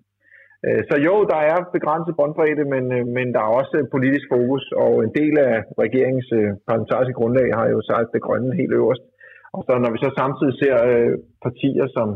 [0.66, 4.64] Øh, så jo, der er begrænset båndbredde, men, øh, men der er også politisk fokus,
[4.84, 5.54] og en del af
[5.84, 9.04] regeringens øh, parlamentariske grundlag har jo sagt det grønne helt øverst.
[9.56, 11.12] Og så når vi så samtidig ser øh,
[11.46, 12.08] partier som,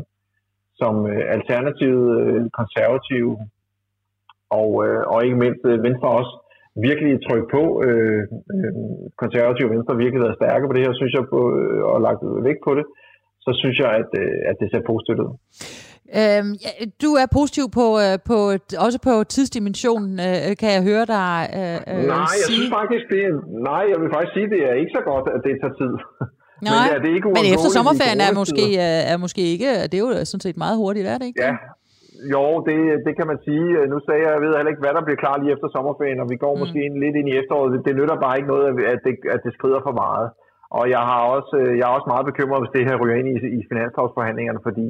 [0.81, 3.33] som øh, Alternativet, øh, Konservative
[4.61, 4.71] og,
[5.13, 6.35] og ikke mindst Venstre også
[6.87, 7.63] virkelig trykke på.
[7.87, 8.23] Øh,
[9.23, 11.41] konservative og Venstre virkelig været stærke på det her, synes jeg, på,
[11.91, 12.87] og lagt vægt på det,
[13.45, 14.11] så synes jeg, at,
[14.51, 15.33] at det ser positivt ud.
[16.21, 16.71] Øhm, ja,
[17.05, 18.37] du er positiv på, øh, på
[18.87, 22.57] også på tidsdimensionen, øh, kan jeg høre dig øh, øh, Nej, jeg sige.
[22.57, 23.33] synes faktisk, det er,
[23.71, 25.93] nej, jeg vil faktisk sige, det er ikke så godt, at det tager tid.
[26.69, 28.65] Nej, men, ja, det er ikke men efter sommerferien er måske,
[29.13, 31.43] er måske ikke, det er jo sådan set meget hurtigt, er det ikke?
[31.47, 31.55] Ja,
[32.35, 33.67] jo, det, det kan man sige.
[33.93, 36.29] Nu sagde jeg, jeg ved heller ikke, hvad der bliver klar lige efter sommerferien, og
[36.33, 36.61] vi går mm.
[36.63, 37.73] måske ind, lidt ind i efteråret.
[37.75, 40.29] Det, det nytter bare ikke noget, at det, at det skrider for meget.
[40.79, 43.37] Og jeg, har også, jeg er også meget bekymret, hvis det her ryger ind i,
[43.59, 44.87] i finanslovsforhandlingerne, fordi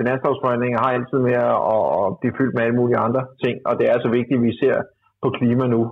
[0.00, 1.58] finanslovsforhandlinger har altid med at,
[2.00, 4.52] at blive fyldt med alle mulige andre ting, og det er så vigtigt, at vi
[4.62, 4.76] ser
[5.22, 5.82] på klima nu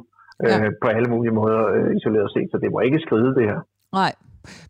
[0.43, 0.57] ja.
[0.57, 3.61] øh, på alle mulige måder øh, isoleret set, så det må ikke skride det her.
[4.01, 4.13] Nej,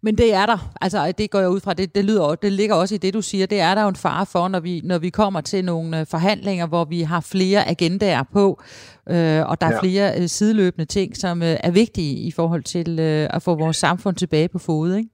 [0.02, 0.72] men det er der.
[0.80, 1.74] Altså, det går jeg ud fra.
[1.74, 3.46] Det, det, lyder, det ligger også i det, du siger.
[3.46, 6.06] Det er der jo en fare for, når vi, når vi kommer til nogle øh,
[6.06, 8.62] forhandlinger, hvor vi har flere agendaer på,
[9.08, 9.80] øh, og der er ja.
[9.80, 13.76] flere øh, sideløbende ting, som øh, er vigtige i forhold til øh, at få vores
[13.76, 15.13] samfund tilbage på fod, ikke?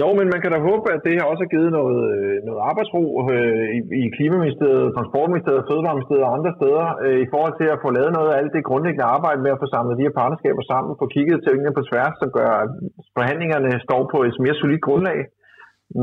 [0.00, 2.60] Jo, men man kan da håbe, at det her også har givet noget, øh, noget
[2.70, 3.02] arbejdsro
[3.34, 7.88] øh, i, i Klimaministeriet, Transportministeriet, Fødevareministeriet og andre steder øh, i forhold til at få
[7.98, 11.00] lavet noget af alt det grundlæggende arbejde med at få samlet de her partnerskaber sammen,
[11.02, 12.70] få kigget tingene på tværs, som gør, at
[13.16, 15.18] forhandlingerne står på et mere solidt grundlag,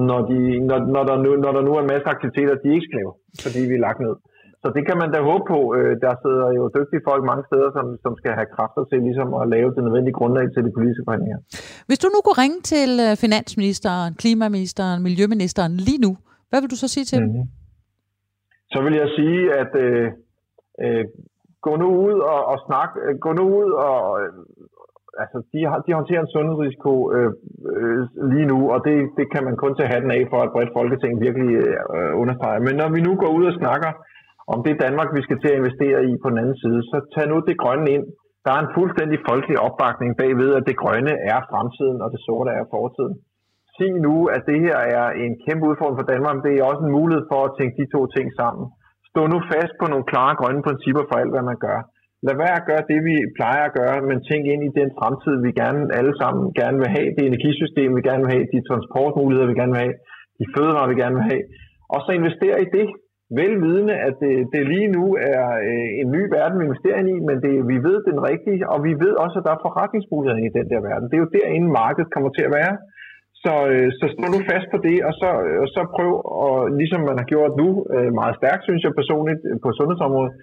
[0.10, 0.40] når, de,
[0.70, 3.14] når, når, der nu, når der nu er en masse aktiviteter, de ikke skal lave,
[3.44, 4.16] fordi vi er lagt ned.
[4.64, 5.60] Så det kan man da håbe på.
[5.78, 9.30] Øh, der sidder jo dygtige folk mange steder, som, som skal have kræfter til ligesom
[9.42, 11.40] at lave det nødvendige grundlag til de politiske forhandlinger.
[11.88, 16.12] Hvis du nu kunne ringe til øh, finansministeren, klimaministeren, miljøministeren lige nu,
[16.50, 17.34] hvad vil du så sige til mm-hmm.
[17.34, 17.46] dem?
[18.74, 20.06] Så vil jeg sige, at øh,
[20.84, 21.06] øh,
[21.66, 24.32] gå nu ud og, og snak, øh, gå nu ud og øh,
[25.22, 27.32] altså, de, har, de håndterer en sundhedsrisiko øh,
[27.72, 28.00] øh,
[28.34, 31.14] lige nu, og det, det kan man kun tage hatten af for, at bredt folketing
[31.28, 31.52] virkelig
[31.98, 32.60] øh, understreger.
[32.68, 33.92] Men når vi nu går ud og snakker
[34.54, 36.98] om det er Danmark, vi skal til at investere i på den anden side, så
[37.14, 38.06] tag nu det grønne ind.
[38.46, 42.52] Der er en fuldstændig folkelig opbakning bagved, at det grønne er fremtiden, og det sorte
[42.60, 43.16] er fortiden.
[43.78, 46.84] Sig nu, at det her er en kæmpe udfordring for Danmark, men det er også
[46.86, 48.64] en mulighed for at tænke de to ting sammen.
[49.12, 51.80] Stå nu fast på nogle klare grønne principper for alt, hvad man gør.
[52.28, 55.36] Lad være at gøre det, vi plejer at gøre, men tænk ind i den fremtid,
[55.46, 59.52] vi gerne alle sammen gerne vil have, det energisystem, vi gerne vil have, de transportmuligheder,
[59.52, 59.96] vi gerne vil have,
[60.40, 61.44] de fødevarer, vi gerne vil have,
[61.94, 62.88] og så investere i det,
[63.40, 67.38] velvidende, at det, det lige nu er øh, en ny verden, vi investerer i, men
[67.46, 70.68] det, vi ved den rigtige, og vi ved også, at der er forretningsmuligheder i den
[70.72, 71.08] der verden.
[71.10, 72.74] Det er jo derinde, markedet kommer til at være.
[73.44, 75.30] Så, øh, så stå nu fast på det, og så,
[75.64, 76.12] og så prøv,
[76.46, 80.34] og ligesom man har gjort nu, øh, meget stærkt, synes jeg personligt, på sundhedsområdet,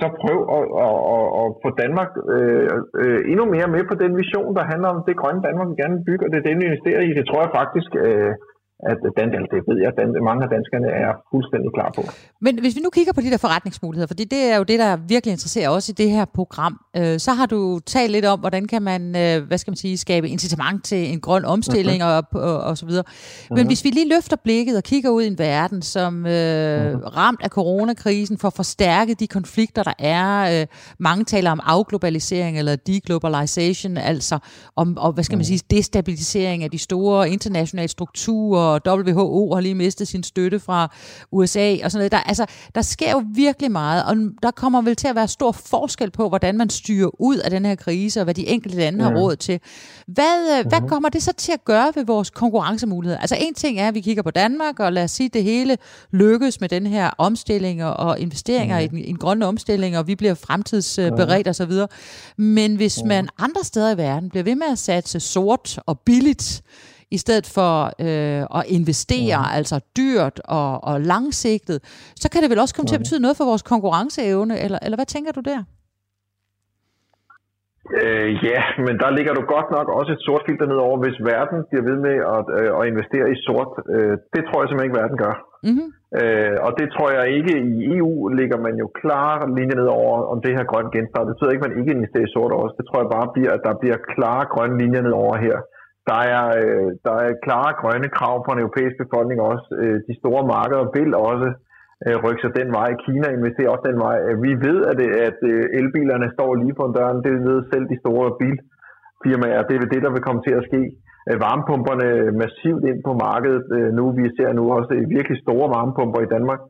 [0.00, 2.68] så prøv at, at, at, at få Danmark øh,
[3.02, 5.96] øh, endnu mere med på den vision, der handler om det grønne Danmark, vi gerne
[5.96, 7.10] vil bygge, og det er det, vi investerer i.
[7.18, 8.32] Det tror jeg faktisk, øh,
[8.90, 12.02] at den, det ved jeg, at mange af danskerne er fuldstændig klar på.
[12.40, 14.96] Men hvis vi nu kigger på de der forretningsmuligheder, fordi det er jo det, der
[15.14, 18.66] virkelig interesserer os i det her program, øh, så har du talt lidt om, hvordan
[18.66, 22.34] kan man, øh, hvad skal man sige, skabe incitament til en grøn omstilling uh-huh.
[22.34, 23.04] og, og, og så videre.
[23.50, 23.66] Men uh-huh.
[23.66, 27.16] hvis vi lige løfter blikket og kigger ud i en verden, som øh, uh-huh.
[27.16, 30.60] ramt af coronakrisen, for at forstærke de konflikter, der er.
[30.60, 30.66] Øh,
[30.98, 34.38] mange taler om afglobalisering eller deglobalization, altså
[34.76, 39.60] om, og, hvad skal man sige, destabilisering af de store internationale strukturer, og WHO har
[39.60, 40.94] lige mistet sin støtte fra
[41.32, 42.12] USA og sådan noget.
[42.12, 45.52] Der, altså, der sker jo virkelig meget, og der kommer vel til at være stor
[45.52, 48.98] forskel på, hvordan man styrer ud af den her krise, og hvad de enkelte lande
[48.98, 49.04] mm.
[49.04, 49.60] har råd til.
[50.06, 50.68] Hvad, mm.
[50.68, 50.88] hvad mhm.
[50.88, 53.20] kommer det så til at gøre ved vores konkurrencemuligheder?
[53.20, 55.44] Altså en ting er, at vi kigger på Danmark, og lad os sige, at det
[55.44, 55.78] hele
[56.10, 58.84] lykkes med den her omstilling og investeringer mm.
[58.84, 61.50] i, den, i en grønne omstilling, og vi bliver fremtidsberedt mm.
[61.50, 61.72] osv.
[62.36, 66.62] Men hvis man andre steder i verden bliver ved med at satse sort og billigt,
[67.16, 67.72] i stedet for
[68.06, 69.56] øh, at investere, ja.
[69.58, 71.78] altså dyrt og, og langsigtet,
[72.22, 72.90] så kan det vel også komme ja.
[72.90, 75.60] til at betyde noget for vores konkurrenceevne, eller, eller hvad tænker du der?
[78.00, 81.58] Øh, ja, men der ligger du godt nok også et sort filter nedover, hvis verden
[81.70, 83.70] bliver ved med at, øh, at investere i sort.
[83.94, 85.34] Øh, det tror jeg simpelthen ikke, verden gør.
[85.68, 85.88] Mm-hmm.
[86.20, 90.38] Øh, og det tror jeg ikke, i EU ligger man jo klar linje nedover om
[90.44, 91.26] det her grønne genstart.
[91.26, 92.74] Det betyder ikke, at man ikke investerer i sort også.
[92.78, 95.56] Det tror jeg bare bliver, at der bliver klare grønne linjer nedover her
[96.10, 99.66] der er, øh, der er klare grønne krav fra den europæiske befolkning også.
[99.82, 101.48] Øh, de store markeder vil også
[102.06, 102.88] øh, rykke sig den vej.
[103.04, 104.16] Kina investerer også den vej.
[104.26, 107.18] Øh, vi ved, at, det, at øh, elbilerne står lige på døren.
[107.26, 109.62] Det ved selv de store bilfirmaer.
[109.68, 110.82] Det er det, der vil komme til at ske.
[111.28, 112.08] Øh, varmepumperne
[112.42, 113.66] massivt ind på markedet
[113.98, 114.04] nu.
[114.20, 116.60] Vi ser nu også virkelig store varmepumper i Danmark.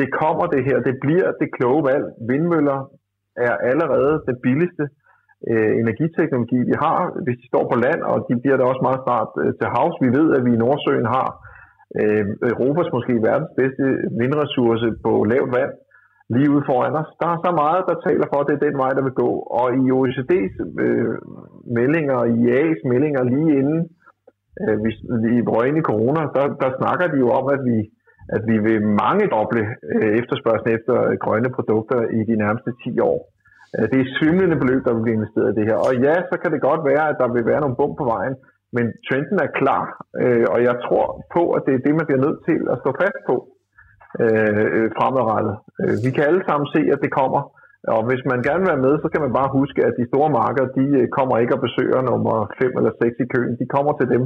[0.00, 0.78] Det kommer det her.
[0.88, 2.06] Det bliver det kloge valg.
[2.28, 2.78] Vindmøller
[3.48, 4.84] er allerede det billigste
[5.50, 9.00] øh, energiteknologi, vi har, hvis de står på land, og de bliver der også meget
[9.06, 9.96] snart øh, til havs.
[10.04, 11.28] Vi ved, at vi i Nordsøen har
[12.00, 13.84] øh, Europas måske verdens bedste
[14.20, 15.72] vindressource på lavt vand
[16.34, 17.10] lige ude foran os.
[17.20, 19.30] Der er så meget, der taler for, at det er den vej, der vil gå.
[19.60, 21.14] Og i OECD's øh,
[21.78, 23.80] meldinger, og IA's meldinger lige inden
[24.62, 24.90] øh, vi,
[25.22, 27.78] vi røg ind i corona, der, der snakker de jo om, at vi
[28.36, 29.62] at vi vil mange doble
[29.94, 33.18] øh, efterspørgsel efter grønne produkter i de nærmeste 10 år.
[33.76, 35.78] Øh, det er svimlende beløb, der vil blive investeret i det her.
[35.86, 38.34] Og ja, så kan det godt være, at der vil være nogle bump på vejen,
[38.76, 39.82] men trenden er klar,
[40.22, 41.06] øh, og jeg tror
[41.36, 43.34] på, at det er det, man bliver nødt til at stå fast på
[44.22, 45.54] øh, fremadrettet.
[45.82, 47.40] Øh, vi kan alle sammen se, at det kommer,
[47.94, 50.30] og hvis man gerne vil være med, så kan man bare huske, at de store
[50.40, 50.84] markeder, de
[51.18, 53.52] kommer ikke og besøger nummer 5 eller 6 i køen.
[53.62, 54.22] De kommer til dem,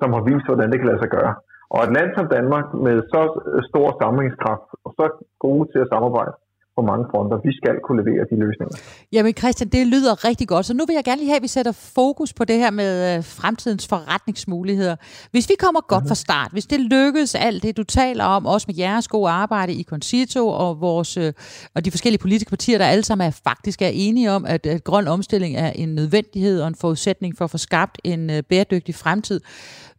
[0.00, 1.34] som har vist, hvordan det kan lade sig gøre.
[1.74, 3.22] Og et land som Danmark med så
[3.70, 5.04] stor samlingskraft og så
[5.44, 6.32] gode til at samarbejde,
[6.80, 7.36] på mange fronter.
[7.48, 8.76] Vi skal kunne levere de løsninger.
[9.12, 10.66] Jamen Christian, det lyder rigtig godt.
[10.66, 12.92] Så nu vil jeg gerne lige have, at vi sætter fokus på det her med
[13.08, 14.96] øh, fremtidens forretningsmuligheder.
[15.30, 18.64] Hvis vi kommer godt fra start, hvis det lykkes alt det, du taler om, også
[18.68, 21.32] med jeres gode arbejde i Concito og, vores, øh,
[21.74, 24.84] og de forskellige politiske partier, der alle sammen er faktisk er enige om, at, at
[24.84, 28.94] grøn omstilling er en nødvendighed og en forudsætning for at få skabt en uh, bæredygtig
[28.94, 29.40] fremtid.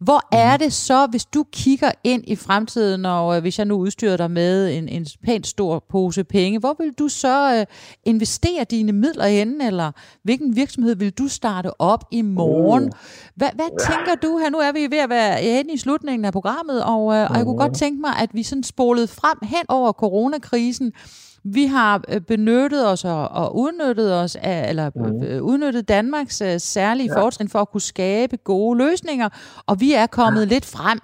[0.01, 0.59] Hvor er mhm.
[0.59, 4.31] det så, hvis du kigger ind i fremtiden, og øh, hvis jeg nu udstyrer dig
[4.31, 7.65] med en, en pænt stor pose penge, hvor vil du så øh,
[8.03, 9.91] investere dine midler henne, eller
[10.23, 12.83] hvilken virksomhed vil du starte op i morgen?
[12.83, 12.89] Uh.
[13.35, 14.49] Hvad, hvad tænker du her?
[14.49, 17.45] Nu er vi ved at være hen i slutningen af programmet, og, øh, og jeg
[17.45, 20.93] kunne godt tænke mig, at vi sådan spolede frem hen over coronakrisen,
[21.43, 25.45] vi har øh, benyttet os og, og udnyttet os af, eller mm.
[25.49, 27.21] udnyttet Danmarks særlige ja.
[27.21, 29.29] fortrin for at kunne skabe gode løsninger,
[29.67, 30.53] og vi er kommet ja.
[30.53, 30.99] lidt frem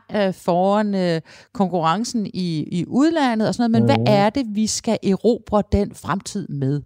[0.46, 1.22] foran
[1.54, 3.90] konkurrencen i, i udlandet og sådan noget, men mm.
[3.90, 4.24] hvad mhm.
[4.24, 6.82] er det, vi skal erobre den fremtid med?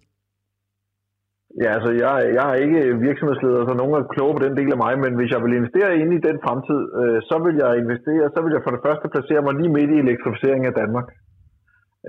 [1.62, 4.80] Ja, altså jeg, jeg er ikke virksomhedsleder, så nogen er kloge på den del af
[4.84, 8.24] mig, men hvis jeg vil investere ind i den fremtid, øh, så vil jeg investere,
[8.34, 11.06] så vil jeg for det første placere mig lige midt i elektrificeringen af Danmark.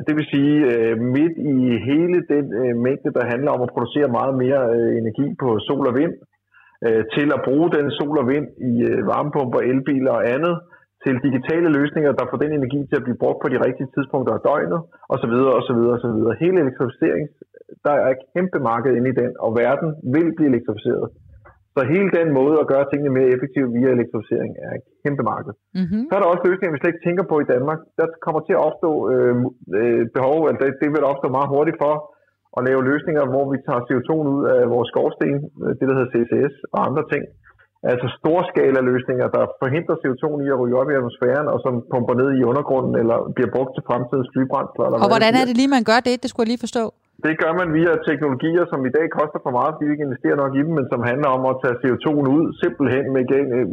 [0.07, 1.57] Det vil sige, øh, midt i
[1.89, 5.87] hele den øh, mængde, der handler om at producere meget mere øh, energi på sol
[5.91, 6.13] og vind,
[6.85, 10.55] øh, til at bruge den sol og vind i øh, varmepumper, elbiler og andet,
[11.03, 14.33] til digitale løsninger, der får den energi til at blive brugt på de rigtige tidspunkter
[14.37, 14.81] af døgnet,
[15.13, 15.33] osv.
[15.59, 15.79] osv.
[15.95, 16.19] osv.
[16.43, 17.29] Hele elektrificeringen,
[17.85, 21.07] der er et kæmpe marked inde i den, og verden vil blive elektrificeret.
[21.76, 25.53] Så hele den måde at gøre tingene mere effektive via elektrificering er et kæmpe marked.
[25.80, 26.03] Mm-hmm.
[26.07, 27.80] Så er der også løsninger, vi slet ikke tænker på i Danmark.
[27.99, 29.36] Der kommer til at opstå øh,
[29.80, 31.93] øh, behov, eller det, det vil opstå meget hurtigt for
[32.57, 35.32] at lave løsninger, hvor vi tager CO2 ud af vores skorsten,
[35.63, 37.24] øh, det der hedder CCS og andre ting.
[37.91, 42.15] Altså storskala løsninger, der forhindrer CO2 i at ryge op i atmosfæren, og som pumper
[42.21, 44.86] ned i undergrunden, eller bliver brugt til fremtidens flybrændsler.
[45.03, 46.15] og hvordan er det lige, man gør det?
[46.21, 46.84] Det skulle jeg lige forstå.
[47.26, 50.38] Det gør man via teknologier, som i dag koster for meget, fordi vi ikke investerer
[50.43, 53.24] nok i dem, men som handler om at tage CO2'en ud, simpelthen med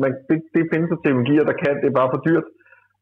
[0.03, 2.47] man, det, det findes der teknologier, der kan, det er bare for dyrt.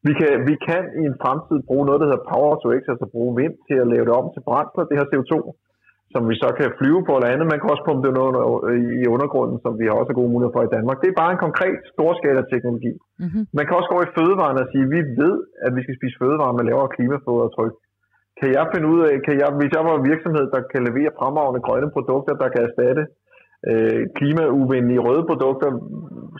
[0.07, 3.05] Vi kan, vi kan i en fremtid bruge noget, der hedder Power to X, altså
[3.15, 5.33] bruge vind til at lave det om til brændsler, det her CO2,
[6.13, 7.51] som vi så kan flyve på eller andet.
[7.53, 8.33] Man kan også pumpe det noget
[9.01, 10.97] i undergrunden, som vi har også gode muligheder for i Danmark.
[11.01, 12.93] Det er bare en konkret storskala teknologi.
[13.23, 13.43] Mm-hmm.
[13.57, 15.35] Man kan også gå i fødevaren og sige, at vi ved,
[15.65, 17.73] at vi skal spise fødevarer med lavere klimafodretryk
[18.39, 21.17] kan jeg finde ud af, kan jeg, hvis jeg var en virksomhed, der kan levere
[21.19, 23.03] fremragende grønne produkter, der kan erstatte
[23.69, 25.69] øh, klimauvenlige røde produkter,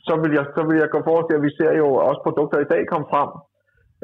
[0.07, 2.69] så vil, jeg, så vil jeg gå forrest at vi ser jo også produkter i
[2.73, 3.29] dag komme frem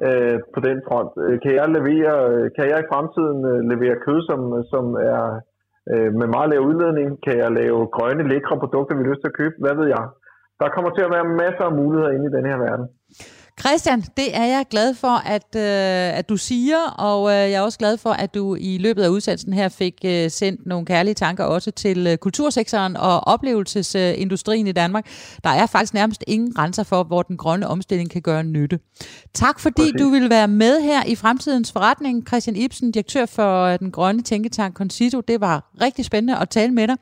[0.06, 1.12] øh, på den front.
[1.26, 2.16] Øh, kan jeg levere,
[2.56, 4.40] kan jeg i fremtiden øh, levere kød, som,
[4.74, 5.24] som er
[5.92, 7.08] øh, med meget lav udledning?
[7.26, 9.56] Kan jeg lave grønne, lækre produkter, vi har lyst til at købe?
[9.64, 10.06] Hvad ved jeg?
[10.62, 12.88] Der kommer til at være masser af muligheder inde i den her verden.
[13.60, 17.62] Christian, det er jeg glad for, at, øh, at du siger, og øh, jeg er
[17.62, 21.14] også glad for, at du i løbet af udsendelsen her fik øh, sendt nogle kærlige
[21.14, 25.06] tanker også til øh, kultursektoren og oplevelsesindustrien i Danmark.
[25.44, 28.80] Der er faktisk nærmest ingen grænser for, hvor den grønne omstilling kan gøre nytte.
[29.34, 30.02] Tak fordi Præcis.
[30.02, 32.28] du vil være med her i Fremtidens Forretning.
[32.28, 35.22] Christian Ibsen, direktør for øh, den grønne tænketank Concito.
[35.22, 36.96] Det var rigtig spændende at tale med dig.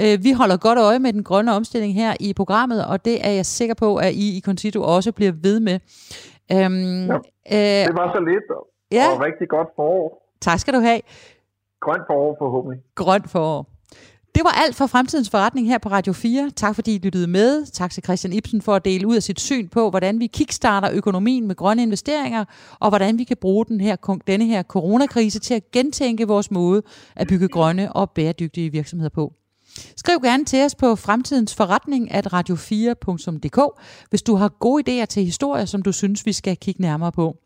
[0.00, 3.30] Øh, vi holder godt øje med den grønne omstilling her i programmet, og det er
[3.30, 5.80] jeg sikker på, at I i Concito også bliver ved med.
[6.52, 9.06] Øhm, ja, øh, det var så lidt, og ja.
[9.20, 10.32] rigtig godt forår.
[10.40, 11.00] Tak skal du have.
[11.80, 12.82] Grønt forår forhåbentlig.
[12.94, 13.66] Grønt forår.
[14.34, 16.50] Det var alt for Fremtidens Forretning her på Radio 4.
[16.56, 17.66] Tak fordi I lyttede med.
[17.66, 20.90] Tak til Christian Ibsen for at dele ud af sit syn på, hvordan vi kickstarter
[20.92, 22.44] økonomien med grønne investeringer,
[22.80, 26.82] og hvordan vi kan bruge den her, denne her coronakrise til at gentænke vores måde
[27.16, 29.32] at bygge grønne og bæredygtige virksomheder på.
[29.96, 33.60] Skriv gerne til os på fremtidens forretning at radio4.dk,
[34.10, 37.36] hvis du har gode idéer til historier, som du synes, vi skal kigge nærmere på.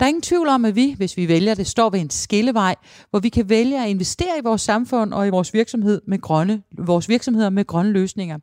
[0.00, 2.74] Der er ingen tvivl om, at vi, hvis vi vælger det, står ved en skillevej,
[3.10, 6.62] hvor vi kan vælge at investere i vores samfund og i vores virksomhed med grønne,
[6.78, 8.38] vores virksomheder med grønne løsninger.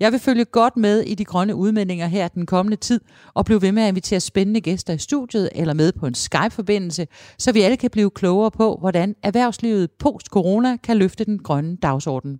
[0.00, 3.00] Jeg vil følge godt med i de grønne udmeldinger her den kommende tid,
[3.34, 7.06] og blive ved med at invitere spændende gæster i studiet eller med på en Skype-forbindelse,
[7.38, 12.38] så vi alle kan blive klogere på, hvordan erhvervslivet post-corona kan løfte den grønne dagsorden.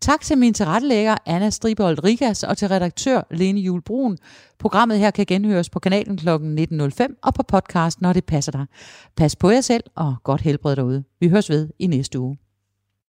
[0.00, 4.18] Tak til min tilrettelægger Anna Stribold Rigas og til redaktør Lene Julbrun.
[4.58, 6.28] Programmet her kan genhøres på kanalen kl.
[6.28, 8.66] 19.05 og på podcast, når det passer dig.
[9.16, 11.04] Pas på jer selv og godt helbred derude.
[11.20, 12.38] Vi høres ved i næste uge.